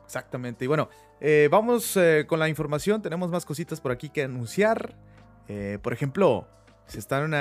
[0.05, 0.65] Exactamente.
[0.65, 0.89] Y bueno,
[1.19, 3.01] eh, vamos eh, con la información.
[3.01, 4.95] Tenemos más cositas por aquí que anunciar.
[5.81, 6.47] por ejemplo,
[6.85, 7.31] se están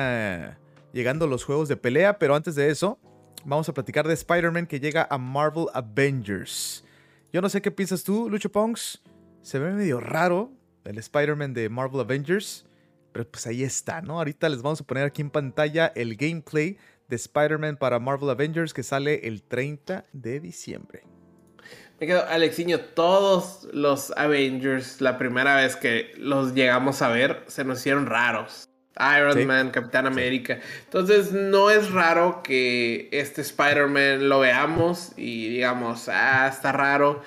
[0.92, 2.98] llegando los juegos de pelea, pero antes de eso,
[3.44, 6.84] vamos a platicar de Spider-Man que llega a Marvel Avengers.
[7.32, 9.02] Yo no sé qué piensas tú, Lucho Ponks.
[9.42, 10.52] Se ve medio raro
[10.84, 12.66] el Spider-Man de Marvel Avengers.
[13.12, 14.18] Pero pues ahí está, ¿no?
[14.18, 18.72] Ahorita les vamos a poner aquí en pantalla el gameplay de Spider-Man para Marvel Avengers
[18.72, 21.02] que sale el 30 de diciembre.
[22.00, 27.64] Me quedo, Alexiño, todos los Avengers, la primera vez que los llegamos a ver, se
[27.64, 28.68] nos hicieron raros.
[29.16, 30.58] Iron Man, Capitán América.
[30.84, 37.22] Entonces no es raro que este Spider-Man lo veamos y digamos, ah, está raro.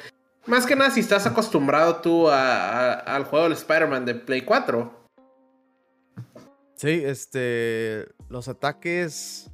[0.48, 5.02] Más que nada si estás acostumbrado tú al juego del Spider-Man de Play 4.
[6.76, 8.08] Sí, este.
[8.28, 9.50] Los ataques.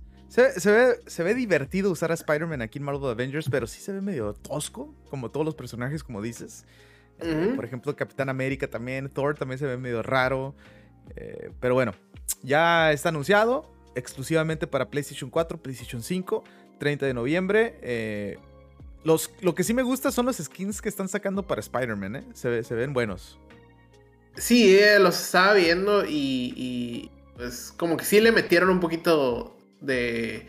[0.57, 3.91] Se, ve, se ve divertido usar a Spider-Man aquí en Marvel Avengers, pero sí se
[3.91, 6.65] ve medio tosco, como todos los personajes, como dices.
[7.19, 10.55] Eh, por ejemplo, Capitán América también, Thor también se ve medio raro.
[11.15, 11.93] Eh, pero bueno,
[12.43, 16.43] ya está anunciado exclusivamente para PlayStation 4, PlayStation 5,
[16.77, 17.79] 30 de noviembre.
[17.81, 18.37] Eh,
[19.03, 22.23] lo que sí me gusta son los skins que están sacando para Spider-Man, ¿eh?
[22.33, 23.39] se, se, ven buenos.
[24.35, 30.47] Sí, eh, los estaba viendo y, pues como que sí le metieron un poquito de...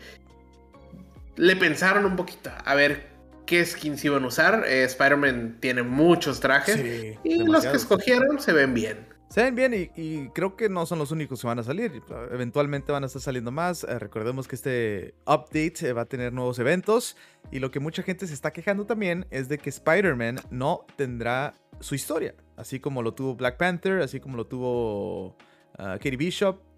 [1.35, 3.07] Le pensaron un poquito a ver
[3.45, 4.63] qué skins iban a usar.
[4.67, 9.07] Eh, Spider-Man tiene muchos trajes y los que escogieron se ven bien.
[9.29, 12.01] Se ven bien y, creo que no son los únicos que van a salir.
[12.31, 13.83] Eventualmente van a estar saliendo más.
[13.83, 17.15] Eh, recordemos que este update eh, va a tener nuevos eventos.
[17.51, 21.53] Y lo que mucha gente se está quejando también es de que Spider-Man no tendrá
[21.79, 22.33] su historia.
[22.57, 25.37] Así como lo tuvo Black Panther, así como lo tuvo
[25.77, 26.68] ah, Katie Bishop.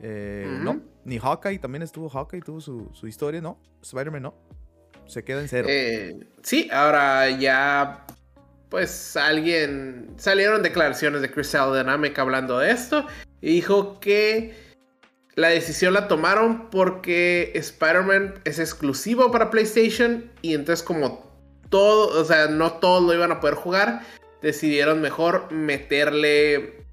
[0.00, 3.60] Eh, no, ni Hawkeye, también estuvo Hawkeye, tuvo su, su historia, ¿no?
[3.82, 4.34] Spider-Man no.
[5.06, 5.68] Se queda en cero.
[6.42, 8.04] sí, ahora ya
[8.68, 13.06] pues alguien salieron declaraciones de Crystal Dynamic hablando de esto
[13.40, 14.54] y dijo que
[15.34, 21.26] la decisión la tomaron porque Spider-Man es exclusivo para PlayStation y entonces como
[21.70, 24.02] todo, o sea, no todos lo iban a poder jugar,
[24.42, 26.84] decidieron mejor meterle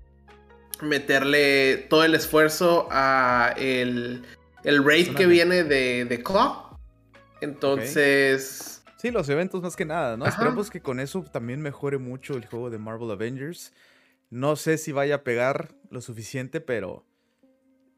[0.82, 4.24] meterle todo el esfuerzo a el,
[4.64, 6.78] el raid que viene de, de Claw.
[7.42, 8.84] Entonces...
[8.98, 10.26] Sí, los eventos más que nada, ¿no?
[10.26, 13.72] Esperemos que con eso también mejore mucho el juego de Marvel Avengers.
[14.30, 17.06] No sé si vaya a pegar lo suficiente, pero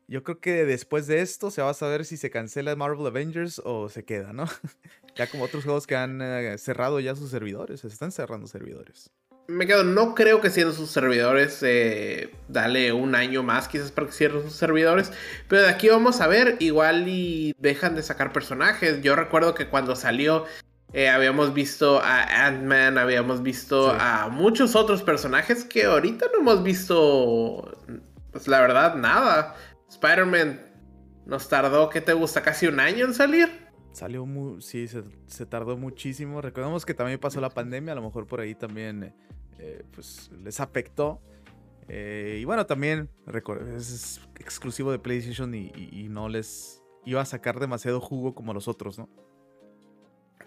[0.07, 3.61] yo creo que después de esto se va a saber si se cancela Marvel Avengers
[3.63, 4.45] o se queda, ¿no?
[5.15, 9.11] ya como otros juegos que han eh, cerrado ya sus servidores, se están cerrando servidores.
[9.47, 14.07] Me quedo, no creo que siendo sus servidores, eh, dale un año más quizás para
[14.07, 15.13] que cierren sus servidores,
[15.47, 19.01] pero de aquí vamos a ver, igual y dejan de sacar personajes.
[19.01, 20.45] Yo recuerdo que cuando salió
[20.91, 26.63] eh, habíamos visto a Ant-Man, habíamos visto a muchos otros personajes que ahorita no hemos
[26.63, 27.77] visto,
[28.31, 29.55] pues la verdad, nada.
[29.89, 30.61] Spider-Man
[31.25, 32.41] nos tardó, ¿qué te gusta?
[32.41, 33.66] ¿Casi un año en salir?
[33.97, 36.39] Salió muy, sí, se, tardó muchísimo.
[36.39, 39.11] Recordemos que también pasó la pandemia, a lo mejor por ahí también
[39.57, 41.19] eh, pues les afectó.
[41.87, 43.09] Eh, y bueno, también
[43.75, 48.67] es exclusivo de PlayStation y, y no les iba a sacar demasiado jugo como los
[48.67, 49.09] otros, ¿no?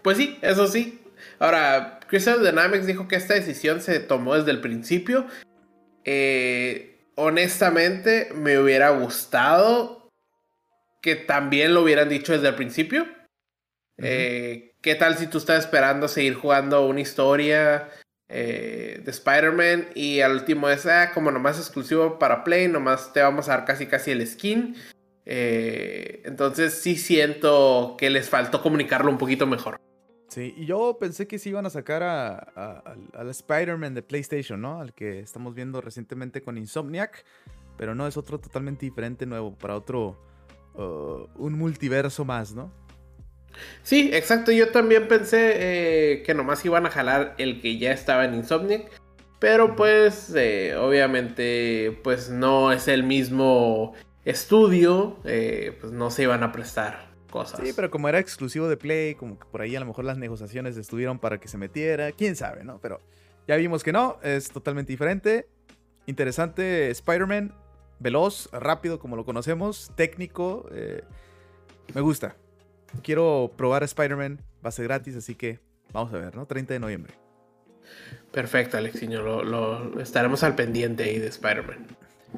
[0.01, 1.01] Pues sí, eso sí.
[1.37, 5.25] Ahora, Crystal Dynamics dijo que esta decisión se tomó desde el principio.
[6.05, 10.09] Eh, honestamente, me hubiera gustado
[11.01, 13.19] que también lo hubieran dicho desde el principio.
[14.01, 17.89] Eh, ¿Qué tal si tú estás esperando seguir jugando una historia
[18.29, 23.21] eh, de Spider-Man y al último es, ah, como nomás exclusivo para Play, nomás te
[23.21, 24.75] vamos a dar casi casi el skin?
[25.23, 29.79] entonces sí siento que les faltó comunicarlo un poquito mejor.
[30.31, 34.79] Sí, y yo pensé que se iban a sacar a, al Spider-Man de PlayStation, ¿no?
[34.79, 37.25] Al que estamos viendo recientemente con Insomniac,
[37.75, 40.17] pero no, es otro totalmente diferente, nuevo, para otro,
[40.75, 42.71] uh, un multiverso más, ¿no?
[43.83, 45.53] Sí, exacto, yo también pensé
[46.13, 48.89] eh, que nomás iban a jalar el que ya estaba en Insomniac,
[49.39, 53.93] pero pues eh, obviamente pues no es el mismo
[54.25, 57.09] estudio, eh, pues no se iban a prestar
[57.63, 60.17] Sí, pero como era exclusivo de Play, como que por ahí a lo mejor las
[60.17, 62.79] negociaciones estuvieron para que se metiera, quién sabe, ¿no?
[62.81, 62.99] Pero
[63.47, 65.47] ya vimos que no, es totalmente diferente.
[66.07, 67.53] interesante Spider-Man,
[67.99, 70.69] veloz, rápido como lo conocemos, técnico,
[71.93, 72.35] me gusta.
[73.03, 75.59] Quiero probar Spider-Man, va a ser gratis, así que
[75.93, 76.45] vamos a ver, ¿no?
[76.45, 77.13] 30 de noviembre.
[78.31, 81.87] Perfecto, Alexiño, lo, lo estaremos al pendiente ahí de Spider-Man.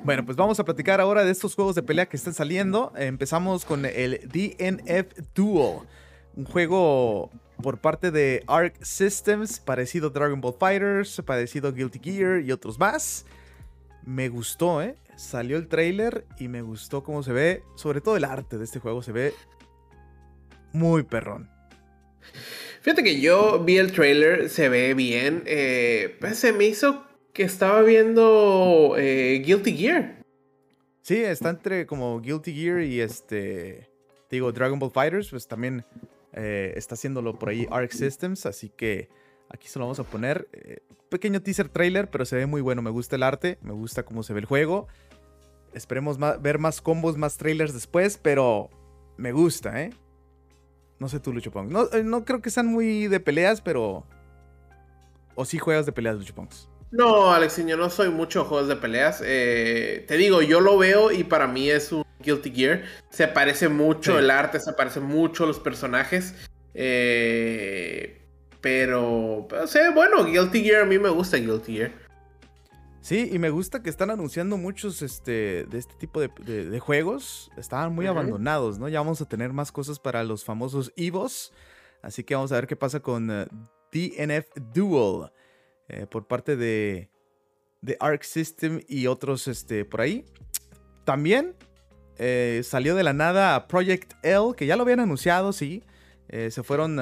[0.04, 2.92] Bueno, pues vamos a platicar ahora de estos juegos de pelea que están saliendo.
[2.96, 5.82] Empezamos con el DNF Duel,
[6.36, 7.30] un juego
[7.62, 12.52] por parte de Arc Systems, parecido a Dragon Ball Fighters, parecido a Guilty Gear y
[12.52, 13.26] otros más.
[14.04, 14.98] Me gustó, ¿eh?
[15.16, 18.80] Salió el trailer y me gustó cómo se ve, sobre todo el arte de este
[18.80, 19.34] juego se ve
[20.74, 21.50] muy perrón.
[22.82, 27.44] Fíjate que yo vi el trailer, se ve bien, eh, pues se me hizo que
[27.44, 30.24] estaba viendo eh, Guilty Gear.
[31.02, 33.90] Sí, está entre como Guilty Gear y este,
[34.30, 35.84] digo, Dragon Ball Fighters, pues también
[36.34, 39.10] eh, está haciéndolo por ahí Arc Systems, así que
[39.50, 40.48] aquí se lo vamos a poner.
[40.54, 44.04] Eh, pequeño teaser trailer, pero se ve muy bueno, me gusta el arte, me gusta
[44.04, 44.88] cómo se ve el juego.
[45.74, 48.70] Esperemos ver más combos, más trailers después, pero
[49.18, 49.92] me gusta, ¿eh?
[51.04, 51.70] No sé tú, Lucho Pong.
[51.70, 54.06] No, no creo que sean muy de peleas, pero...
[55.36, 56.70] ¿O sí juegas de peleas, Lucho Pongs?
[56.92, 59.22] No, Alexiño, no soy mucho juegos de peleas.
[59.26, 62.84] Eh, te digo, yo lo veo y para mí es un Guilty Gear.
[63.10, 66.36] Se parece mucho el arte, se parece mucho los personajes.
[66.74, 68.22] Eh,
[68.62, 71.92] pero, o sea, bueno, Guilty Gear, a mí me gusta Guilty Gear.
[73.04, 77.52] Sí, y me gusta que están anunciando muchos este, de este tipo de, juegos.
[77.58, 78.88] Estaban muy abandonados, ¿no?
[78.88, 81.52] Ya vamos a tener más cosas para los famosos EVOs.
[82.02, 83.46] Así que vamos a ver qué pasa con uh,
[83.92, 85.30] DNF Duel.
[85.90, 87.10] Eh, por parte de,
[87.82, 90.24] de Arc System y otros este, por ahí.
[91.04, 91.58] También
[92.18, 95.84] eh, salió de la nada Project L, que ya lo habían anunciado, sí.
[96.30, 97.02] Eh, se fueron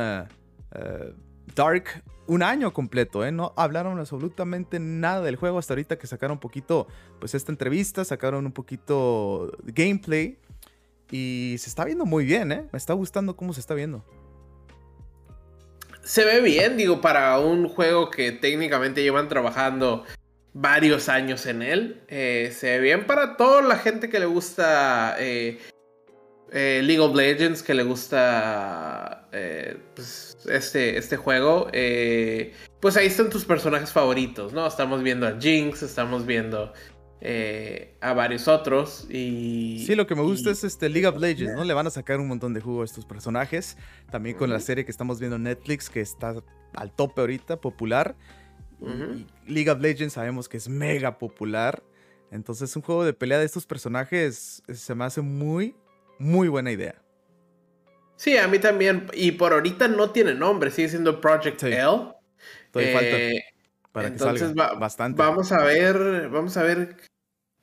[1.55, 3.31] Dark un año completo, ¿eh?
[3.31, 6.87] No hablaron absolutamente nada del juego hasta ahorita que sacaron un poquito,
[7.19, 10.37] pues esta entrevista, sacaron un poquito gameplay.
[11.09, 12.67] Y se está viendo muy bien, ¿eh?
[12.71, 14.05] Me está gustando cómo se está viendo
[16.03, 20.03] se ve bien, digo, para un juego que técnicamente llevan trabajando
[20.53, 22.01] varios años en él.
[22.07, 25.59] Eh, se ve bien para toda la gente que le gusta eh,
[26.51, 31.67] eh, League of Legends, que le gusta pues, este, este juego.
[32.79, 34.67] pues ahí están tus personajes favoritos, ¿no?
[34.67, 36.73] Estamos viendo a Jinx, estamos viendo
[37.23, 39.05] eh, a varios otros.
[39.07, 41.63] Y, sí, lo que me gusta es este League of Legends, ¿no?
[41.63, 43.77] Le van a sacar un montón de jugo a estos personajes.
[44.09, 46.35] También con la serie que estamos viendo en Netflix, que está
[46.73, 48.15] al tope ahorita, popular.
[49.45, 51.83] League of Legends sabemos que es mega popular.
[52.31, 55.75] Entonces, un juego de pelea de estos personajes se me hace muy,
[56.17, 57.03] muy buena idea.
[58.21, 59.07] Sí, a mí también.
[59.13, 62.13] Y por ahorita no tiene nombre, sigue siendo Project L.
[62.71, 63.43] Falta eh,
[63.91, 65.17] para que salga bastante.
[65.19, 66.97] Vamos a ver, vamos a ver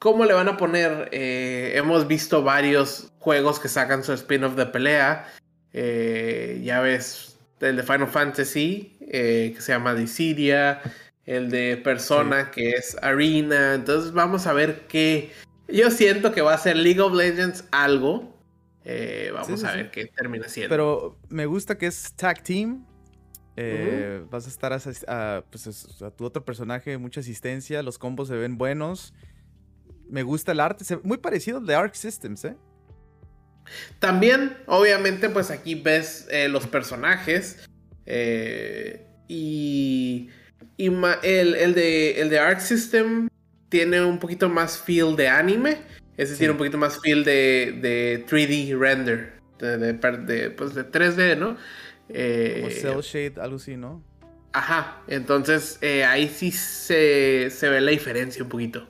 [0.01, 1.11] ¿Cómo le van a poner?
[1.12, 5.33] Eh, hemos visto varios juegos que sacan su spin-off de pelea.
[5.73, 10.83] Eh, ya ves el de Final Fantasy, que se llama Dissidia.
[11.25, 13.75] El de Persona, que es Arena.
[13.75, 15.31] Entonces vamos a ver qué.
[15.68, 18.37] Yo siento que va a ser League of Legends algo.
[19.33, 20.70] Vamos a ver qué termina siendo.
[20.70, 22.87] Pero me gusta que es Tag Team.
[24.31, 27.83] Vas a estar a, pues, a tu otro personaje, mucha asistencia.
[27.83, 29.14] Los combos se ven buenos.
[30.09, 32.57] Me gusta el arte, muy parecido al de Arc Systems, ¿eh?
[33.98, 37.68] También, obviamente, pues aquí ves eh, los personajes.
[38.07, 40.31] Eh, y.
[40.77, 43.29] y el, de, el de Arc System
[43.68, 45.79] tiene un poquito más feel de anime.
[46.18, 49.38] Ese tiene un poquito más feel de, de 3D render.
[49.59, 51.57] De, de, pues de 3D, ¿no?
[52.11, 54.02] Eh, Como cell shade, algo así, ¿no?
[54.52, 55.02] Ajá.
[55.09, 58.87] Entonces ahí sí se, se ve la diferencia un poquito.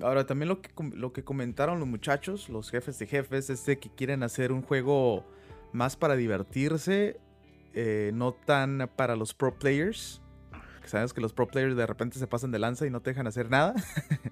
[0.00, 3.78] Ahora, también lo que, lo que comentaron los muchachos, los jefes de jefes, es de
[3.78, 5.26] que quieren hacer un juego
[5.72, 7.18] más para divertirse,
[7.74, 10.22] eh, no tan para los pro players.
[10.88, 13.26] Sabes que los pro players de repente se pasan de lanza y no te dejan
[13.26, 13.74] hacer nada.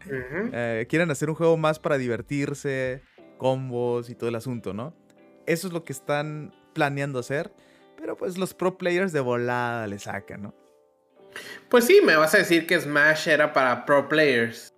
[0.09, 3.03] Eh, quieren hacer un juego más para divertirse,
[3.39, 4.95] combos y todo el asunto, ¿no?
[5.47, 7.53] Eso es lo que están planeando hacer.
[7.97, 10.55] Pero pues los pro players de volada le sacan, ¿no?
[11.69, 14.73] Pues sí, me vas a decir que Smash era para pro players.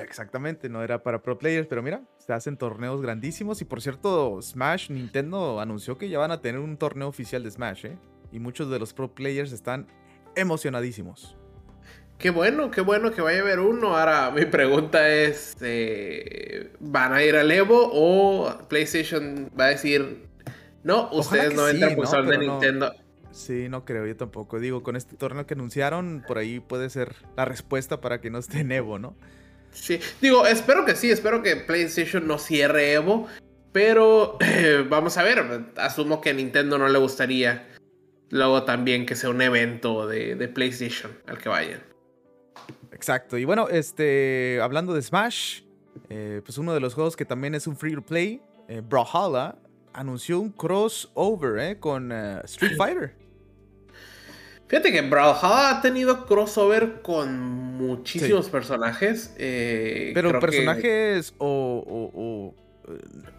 [0.00, 3.60] Exactamente, no era para pro players, pero mira, se hacen torneos grandísimos.
[3.60, 7.50] Y por cierto, Smash, Nintendo anunció que ya van a tener un torneo oficial de
[7.50, 7.98] Smash, ¿eh?
[8.30, 9.86] Y muchos de los pro players están
[10.34, 11.36] emocionadísimos.
[12.22, 13.96] Qué bueno, qué bueno que vaya a haber uno.
[13.96, 20.28] Ahora, mi pregunta es: eh, ¿van a ir al Evo o PlayStation va a decir,
[20.84, 22.94] no, ustedes no entran por de Nintendo?
[23.32, 24.60] Sí, no creo, yo tampoco.
[24.60, 28.38] Digo, con este torneo que anunciaron, por ahí puede ser la respuesta para que no
[28.38, 29.16] esté en Evo, ¿no?
[29.72, 33.26] Sí, digo, espero que sí, espero que PlayStation no cierre Evo,
[33.72, 34.38] pero
[34.90, 37.66] vamos a ver, asumo que a Nintendo no le gustaría
[38.32, 41.80] luego también que sea un evento de, PlayStation al que vayan.
[42.90, 45.62] Exacto, y bueno, este, hablando de Smash,
[46.08, 49.56] eh, pues uno de los juegos que también es un free to play, eh, Brawlhalla,
[49.92, 52.10] anunció un crossover eh, con
[52.44, 53.22] Street Fighter.
[54.72, 57.38] Fíjate que Brawlhalla ha tenido crossover con
[57.76, 59.34] muchísimos personajes.
[59.36, 62.54] Eh, Pero personajes o, o,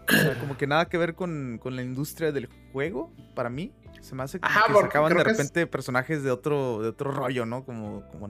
[0.08, 3.72] sea, como que nada que ver con, la industria del juego, para mí.
[4.04, 7.64] Se me hace que se acaban de repente personajes de otro, de otro rollo, ¿no?
[7.64, 8.28] Como, como,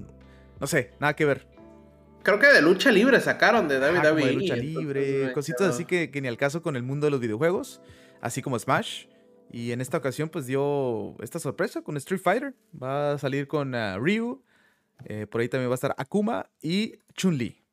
[0.61, 1.49] no sé, nada que ver.
[2.23, 4.25] Creo que de lucha libre sacaron de David David.
[4.25, 7.19] de lucha libre, cositas así que, que ni al caso con el mundo de los
[7.19, 7.83] videojuegos,
[8.21, 9.07] así como Smash.
[9.51, 12.55] Y en esta ocasión, pues dio esta sorpresa con Street Fighter.
[12.81, 14.43] Va a salir con uh, Ryu.
[15.07, 17.64] Eh, por ahí también va a estar Akuma y Chun-Li.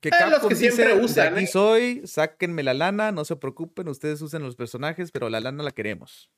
[0.00, 1.34] Que eh, los que siempre usan.
[1.34, 1.46] aquí ¿eh?
[1.46, 5.72] soy, sáquenme la lana, no se preocupen, ustedes usen los personajes, pero la lana la
[5.72, 6.30] queremos.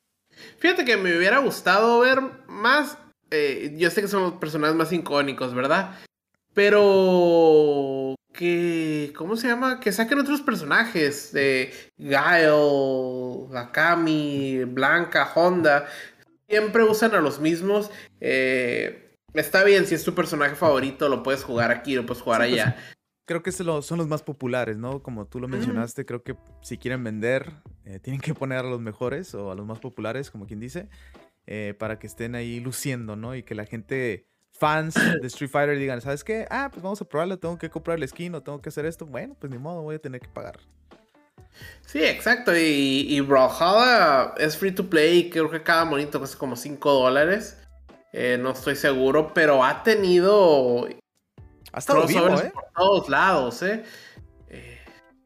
[0.59, 2.97] Fíjate que me hubiera gustado ver más.
[3.31, 5.99] yo sé que son los personajes más icónicos, ¿verdad?
[6.55, 9.81] Pero que, ¿cómo se llama?
[9.81, 15.87] Que saquen otros personajes, de Gael, Akami, Blanca, Honda,
[16.49, 17.91] siempre usan a los mismos.
[18.21, 22.41] Eh, está bien, si es tu personaje favorito, lo puedes jugar aquí, lo puedes jugar
[22.41, 22.77] pues, allá.
[23.31, 25.05] Creo que son los más populares, ¿no?
[25.05, 27.53] Como tú lo mencionaste, creo que si quieren vender,
[27.85, 30.89] eh, tienen que poner a los mejores o a los más populares, como quien dice,
[31.47, 33.37] eh, para que estén ahí luciendo, ¿no?
[33.37, 36.45] Y que la gente fans de Street Fighter digan, ¿sabes qué?
[36.51, 39.07] Ah, pues vamos a probarlo, tengo que comprar el skin o tengo que hacer esto.
[39.07, 40.59] Bueno, pues ni modo, voy a tener que pagar.
[41.87, 42.53] Sí, exacto.
[42.57, 45.31] Y, y Brawlhalla es free to play.
[45.31, 47.57] Creo que cada monito cuesta como 5 dólares.
[48.13, 50.89] Eh, no estoy seguro, pero ha tenido.
[51.73, 52.51] Ha estado vivo, ¿eh?
[52.53, 53.85] Por todos lados, ¿eh?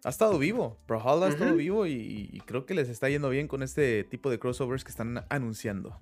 [0.05, 0.77] Ha estado vivo.
[0.87, 4.29] Brawlhalla ha estado vivo y, y creo que les está yendo bien con este tipo
[4.31, 5.99] de crossovers que están anunciando.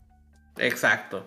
[0.59, 1.25] Exacto.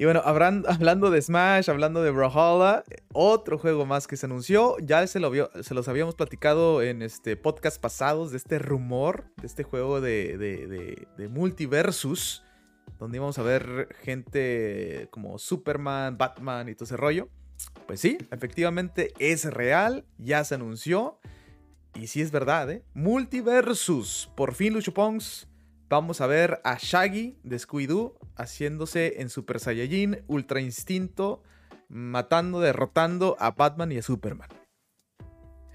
[0.00, 4.76] Y bueno, hablando de Smash, hablando de Brawlhalla, otro juego más que se anunció.
[4.78, 9.48] Ya se, lo se los habíamos platicado en este podcast pasados de este rumor, de
[9.48, 12.44] este juego de, de, multiversus,
[13.00, 17.28] donde íbamos a ver gente como Superman, Batman y todo ese rollo.
[17.86, 21.18] Pues sí, efectivamente es real, ya se anunció.
[21.94, 22.84] Y sí es verdad, ¿eh?
[22.94, 24.30] Multiversus.
[24.36, 25.48] Por fin, Lucho Pongs
[25.90, 31.42] Vamos a ver a Shaggy de Scooby-Doo haciéndose en Super Saiyajin, Ultra Instinto,
[31.88, 34.50] matando, derrotando a Batman y a Superman.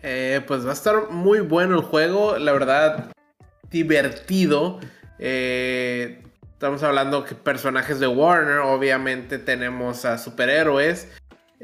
[0.04, 3.12] Eh, pues va a estar muy bueno el juego, la verdad,
[3.72, 4.80] divertido.
[5.18, 6.22] Eh,
[6.52, 11.08] estamos hablando que personajes de Warner, obviamente tenemos a superhéroes.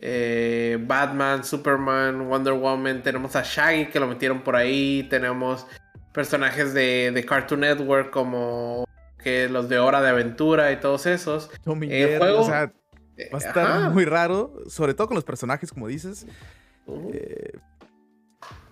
[0.01, 5.67] Eh, Batman, Superman, Wonder Woman, tenemos a Shaggy que lo metieron por ahí, tenemos
[6.13, 8.85] personajes de, Cartoon Network como
[9.21, 11.49] que los de Hora de Aventura y todos esos.
[11.65, 12.71] el juego, o sea,
[13.33, 16.25] va a estar muy raro, sobre todo con los personajes, como dices.
[17.13, 17.57] Eh,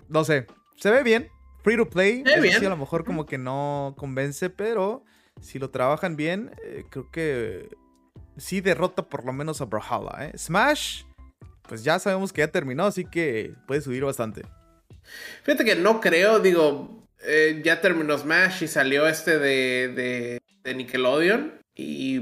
[0.08, 0.48] no sé,
[0.78, 1.30] se ve bien.
[1.64, 5.04] Free to play, a lo mejor como que no convence, pero
[5.42, 7.70] si lo trabajan bien, eh, creo que
[8.38, 10.28] sí derrota por lo menos a Brawlhalla.
[10.28, 10.38] ¿eh?
[10.38, 11.04] Smash,
[11.68, 14.44] pues ya sabemos que ya terminó, así que puede subir bastante.
[15.44, 21.54] Fíjate que no creo, digo, eh, ya terminó Smash y salió este de, de, Nickelodeon.
[21.76, 22.22] Y.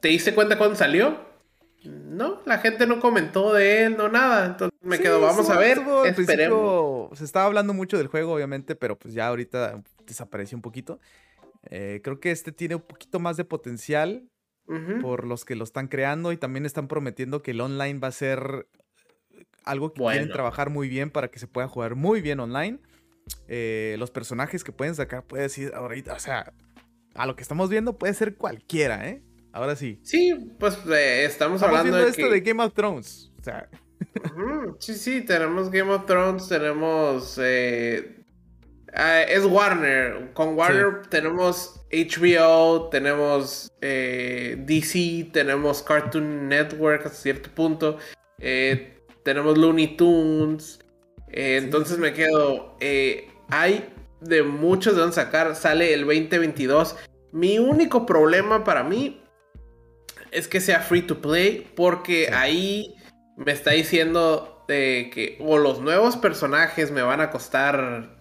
[0.00, 1.26] ¿Te diste cuenta cuándo salió?
[1.84, 4.46] No, la gente no comentó de él, no nada.
[4.46, 5.80] Entonces me quedo, vamos a ver.
[6.06, 7.16] esperemos.
[7.18, 11.00] Se estaba hablando mucho del juego, obviamente, pero pues ya ahorita desapareció un poquito.
[11.70, 14.27] Eh, creo que este tiene un poquito más de potencial
[15.00, 18.12] por los que lo están creando y también están prometiendo que el online va a
[18.12, 18.68] ser
[19.64, 22.78] algo que quieren trabajar muy bien para que se pueda jugar muy bien online.
[23.46, 26.52] Eh, los personajes que pueden sacar, puede decir ahorita, o sea,
[27.14, 29.22] a lo que estamos viendo puede ser cualquiera, ¿eh?
[29.52, 30.00] Ahora sí.
[30.02, 33.68] Sí, pues eh, estamos, hablando de esto de Game of Thrones, o sea.
[34.78, 37.38] sí, sí, tenemos Game of Thrones, tenemos...
[37.42, 38.17] Eh,
[38.98, 47.96] ah, es Warner, con Warner tenemos HBO, tenemos DC, tenemos Cartoon Network hasta cierto punto,
[49.22, 50.80] tenemos Looney Tunes,
[51.30, 52.76] eh, entonces me quedo.
[52.80, 53.88] Eh, hay
[54.20, 55.54] de muchos de dónde sacar.
[55.56, 56.96] Sale el 2022.
[57.32, 59.22] Mi único problema para mí
[60.30, 61.70] es que sea free to play.
[61.74, 62.94] Porque ahí
[63.36, 68.17] me está diciendo de que o los nuevos personajes me van a costar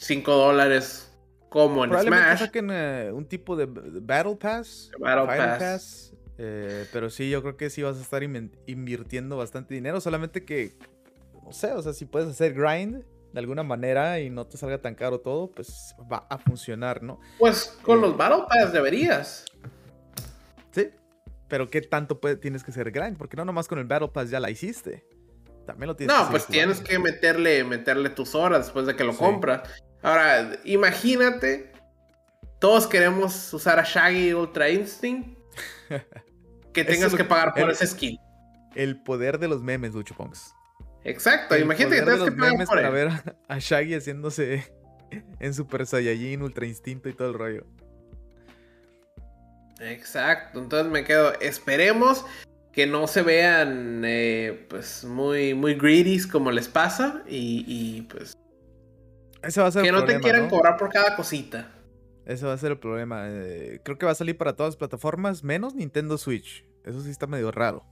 [0.00, 1.06] 5 dólares
[1.48, 2.38] como en Probablemente Smash.
[2.38, 4.90] saquen eh, un tipo de Battle Pass.
[4.98, 6.14] Battle Pass.
[6.38, 10.00] eh, pero sí, yo creo que sí vas a estar invirtiendo bastante dinero.
[10.00, 10.72] Solamente que,
[11.44, 14.78] no sé, o sea, si puedes hacer grind de alguna manera y no te salga
[14.80, 17.20] tan caro todo, pues va a funcionar, ¿no?
[17.38, 18.02] Pues con Eh.
[18.02, 19.44] los Battle Pass deberías.
[20.72, 20.88] Sí.
[21.48, 23.16] Pero ¿qué tanto puede- tienes que hacer grind?
[23.18, 25.04] Porque no nomás con el Battle Pass ya la hiciste.
[25.66, 29.04] También lo tienes que No, pues tienes que meterle, meterle tus horas después de que
[29.04, 29.18] lo Sí.
[29.18, 29.62] compras.
[30.02, 31.70] Ahora, imagínate,
[32.58, 35.38] todos queremos usar a Shaggy Ultra Instinct.
[36.72, 38.16] Que tengas que pagar por el- ese skin.
[38.76, 40.54] El poder de los memes, Lucho Ponks.
[41.02, 42.94] Exacto, El imagínate que tengas que pagar memes por para él.
[42.94, 44.72] ver a, a Shaggy haciéndose
[45.40, 47.66] en Super Saiyajin, Ultra Instinto y todo el rollo.
[49.80, 51.32] Exacto, entonces me quedo.
[51.40, 52.24] Esperemos
[52.72, 57.22] que no se vean eh, pues muy, muy greedies como les pasa.
[57.26, 58.36] Y, y, pues
[59.42, 60.50] Ese va a ser que el no problema, te quieran ¿no?
[60.50, 61.72] cobrar por cada cosita.
[62.26, 63.24] Ese va a ser el problema.
[63.28, 66.64] Eh, creo que va a salir para todas las plataformas, menos Nintendo Switch.
[66.84, 67.84] Eso sí está medio raro.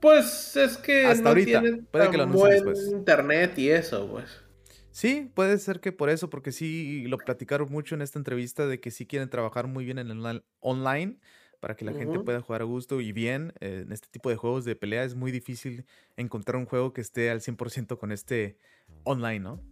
[0.00, 2.88] Pues es que Hasta no ahorita, tienen puede tan que lo buen después.
[2.88, 4.42] internet y eso, pues.
[4.90, 8.80] Sí, puede ser que por eso, porque sí lo platicaron mucho en esta entrevista de
[8.80, 11.18] que sí quieren trabajar muy bien en el onli- online
[11.60, 13.52] para que la gente pueda jugar a gusto y bien.
[13.60, 15.84] Eh, en este tipo de juegos de pelea es muy difícil
[16.16, 18.56] encontrar un juego que esté al 100% con este
[19.04, 19.62] online, ¿no?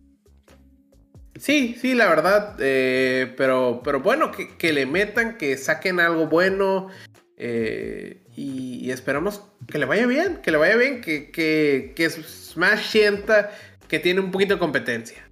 [1.38, 2.56] Sí, sí, la verdad.
[2.60, 6.88] eh, pero, pero bueno, que, que le metan, que saquen algo bueno.
[7.36, 12.10] eh, y, y esperamos que le vaya bien, que le vaya bien, que, que, que
[12.10, 13.50] Smash sienta
[13.88, 15.26] que tiene un poquito de competencia.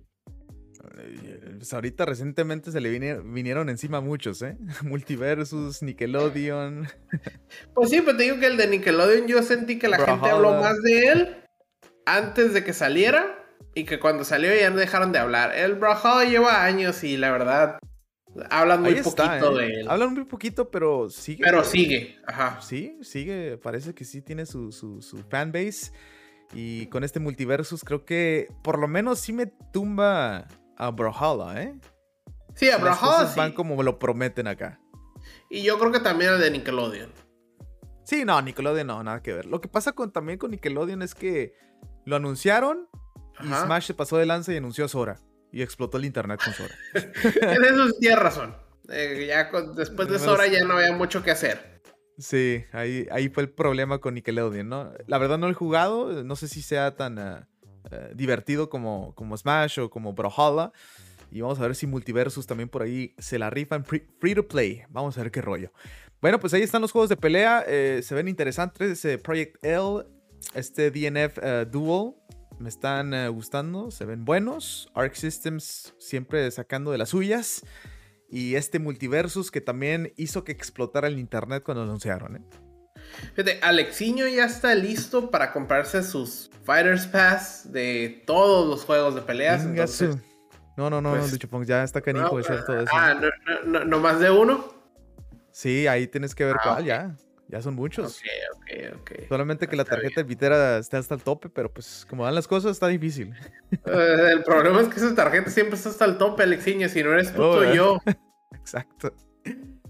[0.98, 4.56] Eh, Pues ahorita recientemente se le vine- vinieron encima muchos, ¿eh?
[4.82, 6.88] Multiversus, Nickelodeon.
[7.74, 10.52] Pues sí, pero te digo que el de Nickelodeon yo sentí que la gente habló
[10.60, 11.36] más de él
[12.06, 13.43] antes de que saliera
[13.74, 15.54] y que cuando salió ya no dejaron de hablar.
[15.54, 17.78] El Brawlhalla lleva años y la verdad
[18.50, 19.66] hablan muy está, poquito ¿eh?
[19.66, 19.90] de él.
[19.90, 21.42] Hablan muy poquito, pero sigue.
[21.44, 22.60] Pero sigue, ajá.
[22.60, 23.58] Sí, sigue.
[23.58, 25.92] Parece que sí tiene su, su, su fanbase.
[26.52, 30.46] Y con este multiversus creo que por lo menos sí me tumba
[30.76, 31.74] a Brawlhalla, ¿eh?
[32.54, 33.38] Sí, a Brawlhalla sí.
[33.38, 34.80] van como lo prometen acá.
[35.50, 37.10] Y yo creo que también el de Nickelodeon.
[38.04, 39.46] Sí, no, Nickelodeon no, nada que ver.
[39.46, 41.54] Lo que pasa con, también con Nickelodeon es que
[42.04, 42.88] lo anunciaron
[43.42, 43.46] y.
[43.64, 45.18] Smash se pasó de lanza y anunció a Sora.
[45.52, 46.74] Y explotó el internet con Sora.
[46.94, 48.56] En eso sí tienes razón.
[48.90, 51.80] Eh, ya con- después de Sora ya no había mucho que hacer.
[52.18, 54.92] Sí, ahí, ahí fue el problema con Nickelodeon, ¿no?
[55.06, 57.48] La verdad no lo he jugado, no sé si sea tan ah,
[57.90, 60.72] eh, divertido como, como Smash o como Brawlhalla.
[61.30, 64.46] Y vamos a ver si Multiversus también por ahí se la rifan free, free to
[64.46, 64.82] play.
[64.90, 65.72] Vamos a ver qué rollo.
[66.20, 67.64] Bueno, pues ahí están los juegos de pelea.
[67.66, 69.04] eh, se ven interesantes.
[69.04, 70.04] eh, Project L,
[70.54, 72.12] este DNF eh, Duel.
[72.58, 74.88] Me están eh, gustando, se ven buenos.
[74.94, 77.62] Arc Systems siempre sacando de las suyas.
[78.28, 82.36] Y este Multiversus que también hizo que explotara el internet cuando lo anunciaron.
[82.36, 82.40] ¿eh?
[83.34, 89.20] Fíjate, Alexiño ya está listo para comprarse sus Fighters Pass de todos los juegos de
[89.22, 89.62] peleas.
[89.64, 90.16] Entonces-
[90.76, 92.90] No, no, no, pues, no, Lucho Pong, ya está canijo no, de ser todo eso.
[92.92, 94.72] Ah, no, no, no, no más de uno.
[95.52, 97.14] Sí, ahí tienes que ver Ah, cuál, ya.
[97.48, 98.20] Ya son muchos.
[98.56, 99.28] Ok, ok, ok.
[99.28, 102.48] Solamente que la Está tarjeta vitera está hasta el tope, pero pues como van las
[102.48, 103.34] cosas está difícil.
[103.72, 106.88] Eh, el problema es que esa tarjeta siempre está hasta el tope, Alexiño.
[106.88, 107.98] Si no eres tú, Oh, yo.
[108.54, 109.12] Exacto.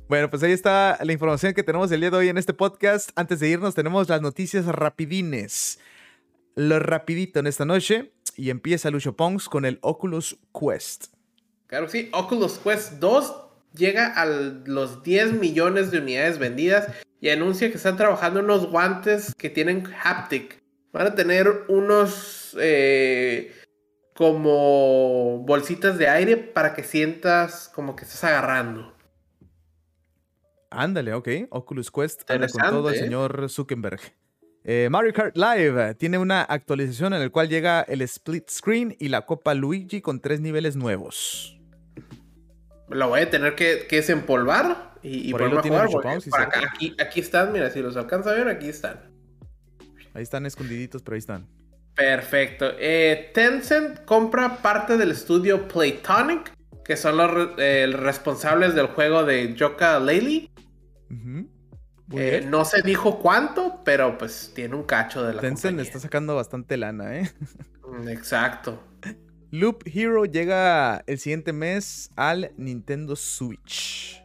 [0.09, 3.11] Bueno, pues ahí está la información que tenemos el día de hoy en este podcast.
[3.15, 5.79] Antes de irnos tenemos las noticias rapidines.
[6.57, 8.13] Lo rapidito en esta noche.
[8.37, 11.07] Y empieza Lucho Pongs con el Oculus Quest.
[11.69, 13.35] Claro sí, Oculus Quest 2
[13.75, 16.89] llega a los 10 millones de unidades vendidas
[17.25, 20.63] y anuncia que están trabajando unos guantes que tienen haptic.
[20.93, 23.51] Van a tener unos eh,
[24.15, 28.95] como bolsitas de aire para que sientas como que estás agarrando.
[30.69, 31.29] Ándale, ok.
[31.49, 32.99] Oculus Quest anda con todo el ¿eh?
[32.99, 34.01] señor Zuckerberg.
[34.63, 39.09] Eh, Mario Kart Live tiene una actualización en la cual llega el split screen y
[39.09, 41.59] la Copa Luigi con tres niveles nuevos.
[42.91, 45.87] Lo voy a tener que, que desempolvar y, y Por ahí lo a tiene jugar.
[45.87, 46.75] Lucho porque Pau, sí, por acá- cierto.
[46.77, 49.01] aquí, aquí están, mira, si los alcanza a ver, aquí están.
[50.15, 51.47] Ahí están escondiditos, pero ahí están.
[51.95, 52.73] Perfecto.
[52.79, 56.53] Eh, Tencent compra parte del estudio Playtonic,
[56.85, 59.99] que son los eh, responsables del juego de Joka
[62.13, 62.51] Eh, bien.
[62.51, 65.83] no se dijo cuánto, pero pues tiene un cacho de la Tencent compañía.
[65.83, 67.31] está sacando bastante lana, ¿eh?
[67.87, 68.83] Mm, Exacto.
[69.51, 74.21] Loop Hero llega el siguiente mes al Nintendo Switch.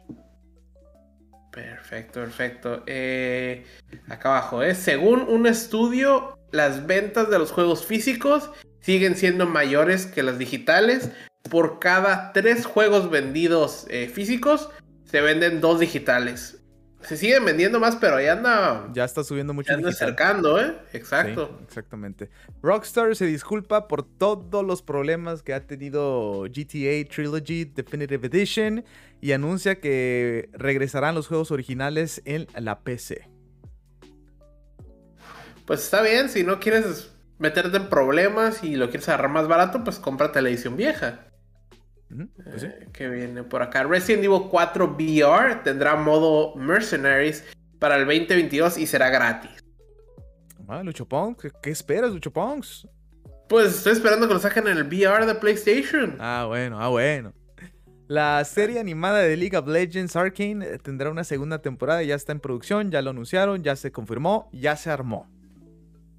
[1.50, 2.82] Perfecto, perfecto.
[2.86, 3.64] Eh,
[4.08, 4.74] acá abajo, ¿eh?
[4.74, 11.10] Según un estudio, las ventas de los juegos físicos siguen siendo mayores que las digitales,
[11.50, 14.70] por cada tres juegos vendidos eh, físicos,
[15.04, 16.56] se venden dos digitales.
[17.02, 18.86] Se siguen vendiendo más, pero ahí anda.
[18.92, 19.68] Ya está subiendo mucho.
[19.68, 20.76] Ya anda acercando, ¿eh?
[20.92, 21.58] Exacto.
[21.66, 22.28] exactamente.
[22.62, 28.84] Rockstar se disculpa por todos los problemas que ha tenido GTA Trilogy Definitive Edition
[29.20, 33.28] y anuncia que regresarán los juegos originales en la PC.
[35.66, 39.84] Pues está bien, si no quieres meterte en problemas y lo quieres agarrar más barato,
[39.84, 41.26] pues cómprate la edición vieja.
[42.44, 43.84] Pues eh, que viene por acá.
[43.84, 47.44] Resident Evil 4 VR tendrá modo Mercenaries
[47.78, 49.50] para el 2022 y será gratis.
[50.68, 51.06] Ah, Lucho
[51.62, 52.32] ¿qué, esperas, Lucho
[53.48, 56.16] Pues estoy esperando que lo saquen en el VR de PlayStation.
[56.20, 57.32] Ah, bueno, ah, bueno.
[58.10, 62.32] La serie animada de League of Legends Arcane eh, tendrá una segunda temporada, ya está
[62.32, 65.30] en producción, ya lo anunciaron, ya se confirmó, ya se armó.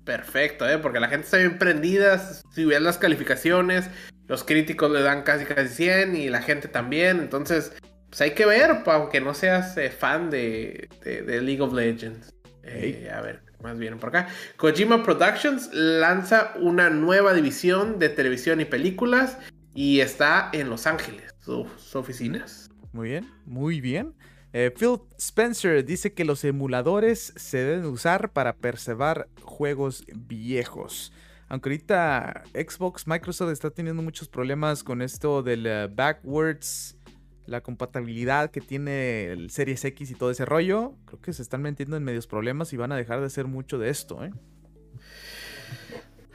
[0.05, 0.77] Perfecto, ¿eh?
[0.77, 2.17] porque la gente está bien prendida,
[2.53, 3.89] si ves las calificaciones,
[4.29, 7.19] los críticos le dan casi casi 100 y la gente también.
[7.19, 7.73] Entonces,
[8.07, 12.33] pues hay que ver, aunque no seas eh, fan de, League of Legends.
[12.63, 14.29] Eh, a ver, más bien por acá.
[14.55, 19.37] Kojima Productions lanza una nueva división de televisión y películas
[19.73, 22.69] y está en Los Ángeles, sus oficinas.
[22.93, 24.13] Muy bien, muy bien.
[24.53, 31.13] Eh, Phil Spencer dice que los emuladores se deben usar para preservar juegos viejos.
[31.47, 36.97] Aunque ahorita Xbox, Microsoft está teniendo muchos problemas con esto del eh, backwards,
[37.45, 40.95] la compatibilidad que tiene el Series X y todo ese rollo.
[41.05, 43.77] Creo que se están metiendo en medios problemas y van a dejar de hacer mucho
[43.77, 44.31] de esto, ¿eh?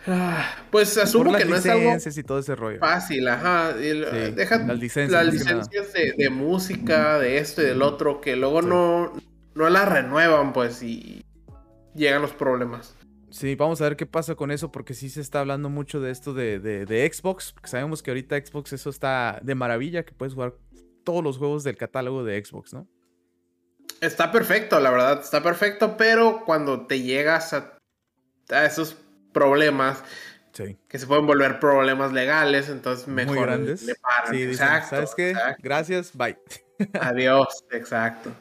[0.07, 2.79] Ah, pues asumo que no es algo y todo ese rollo.
[2.79, 3.73] fácil, ajá.
[3.73, 9.13] deja las licencias, de, música, de esto y del otro, que luego no,
[9.55, 11.25] no las renuevan, pues, y
[11.95, 12.95] llegan los problemas.
[13.31, 16.11] Sí, vamos a ver qué pasa con eso, porque sí se está hablando mucho de
[16.11, 20.35] esto de, de, Xbox, porque sabemos que ahorita Xbox eso está de maravilla, que puedes
[20.35, 20.55] jugar
[21.05, 22.89] todos los juegos del catálogo de Xbox, ¿no?
[24.01, 27.79] Está perfecto, la verdad, está perfecto, pero cuando te llegas a,
[28.65, 28.97] esos
[29.37, 30.03] problemas,
[30.89, 33.83] que se pueden volver problemas legales, entonces mejor Muy grandes.
[33.83, 34.35] le paran.
[34.35, 35.35] Sí, exacto, ¿sabes qué?
[35.59, 36.39] Gracias, bye.
[37.01, 38.33] Adiós, exacto.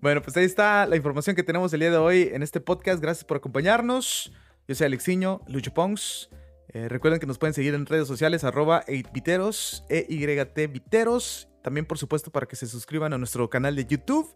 [0.00, 3.02] Bueno, pues ahí está la información que tenemos el día de hoy en este podcast.
[3.02, 4.32] Gracias por acompañarnos.
[4.68, 6.30] Yo soy Alexiño, Lucho Pongs.
[6.68, 11.48] Eh, recuerden que nos pueden seguir en redes sociales, arroba 8viteros, EYT Viteros.
[11.62, 14.32] También, por supuesto, para que se suscriban a nuestro canal de YouTube,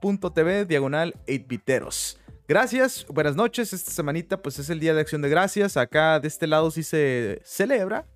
[0.00, 2.18] twitch.tv, diagonal 8viteros.
[2.48, 3.72] Gracias, buenas noches.
[3.72, 5.76] Esta semanita, pues es el Día de Acción de Gracias.
[5.76, 8.06] Acá de este lado sí se celebra.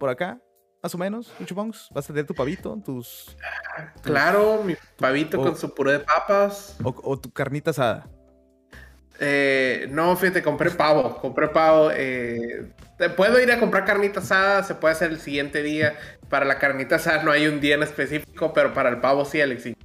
[0.00, 0.40] Por acá,
[0.82, 1.88] más o menos, Pongs?
[1.92, 2.76] ¿Vas a tener tu pavito?
[2.84, 3.36] Tus,
[4.02, 6.76] Claro, mi pavito con su puré de papas.
[6.82, 8.08] O, tu carnita asada.
[9.20, 11.18] Eh, no, fíjate, compré pavo.
[11.20, 11.90] Compré pavo.
[11.92, 12.72] Eh,
[13.16, 15.94] puedo ir a comprar carnita asada, se puede hacer el siguiente día.
[16.28, 19.40] Para la carnita asada no hay un día en específico, pero para el pavo sí,
[19.40, 19.76] Alexi.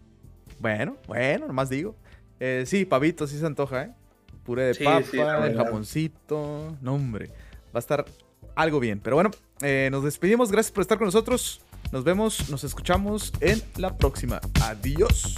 [0.66, 1.95] Bueno, bueno, nomás digo.
[2.39, 3.91] Eh, sí, pavito sí se antoja, ¿eh?
[4.43, 6.76] Puré de papa, el jamoncito.
[6.82, 7.28] No, hombre.
[7.68, 8.03] Va a estar
[8.55, 8.99] algo bien.
[8.99, 9.30] Pero bueno,
[9.61, 10.51] eh, nos despedimos.
[10.51, 11.61] Gracias por estar con nosotros.
[11.91, 14.41] Nos vemos, nos escuchamos en la próxima.
[14.63, 15.36] Adiós.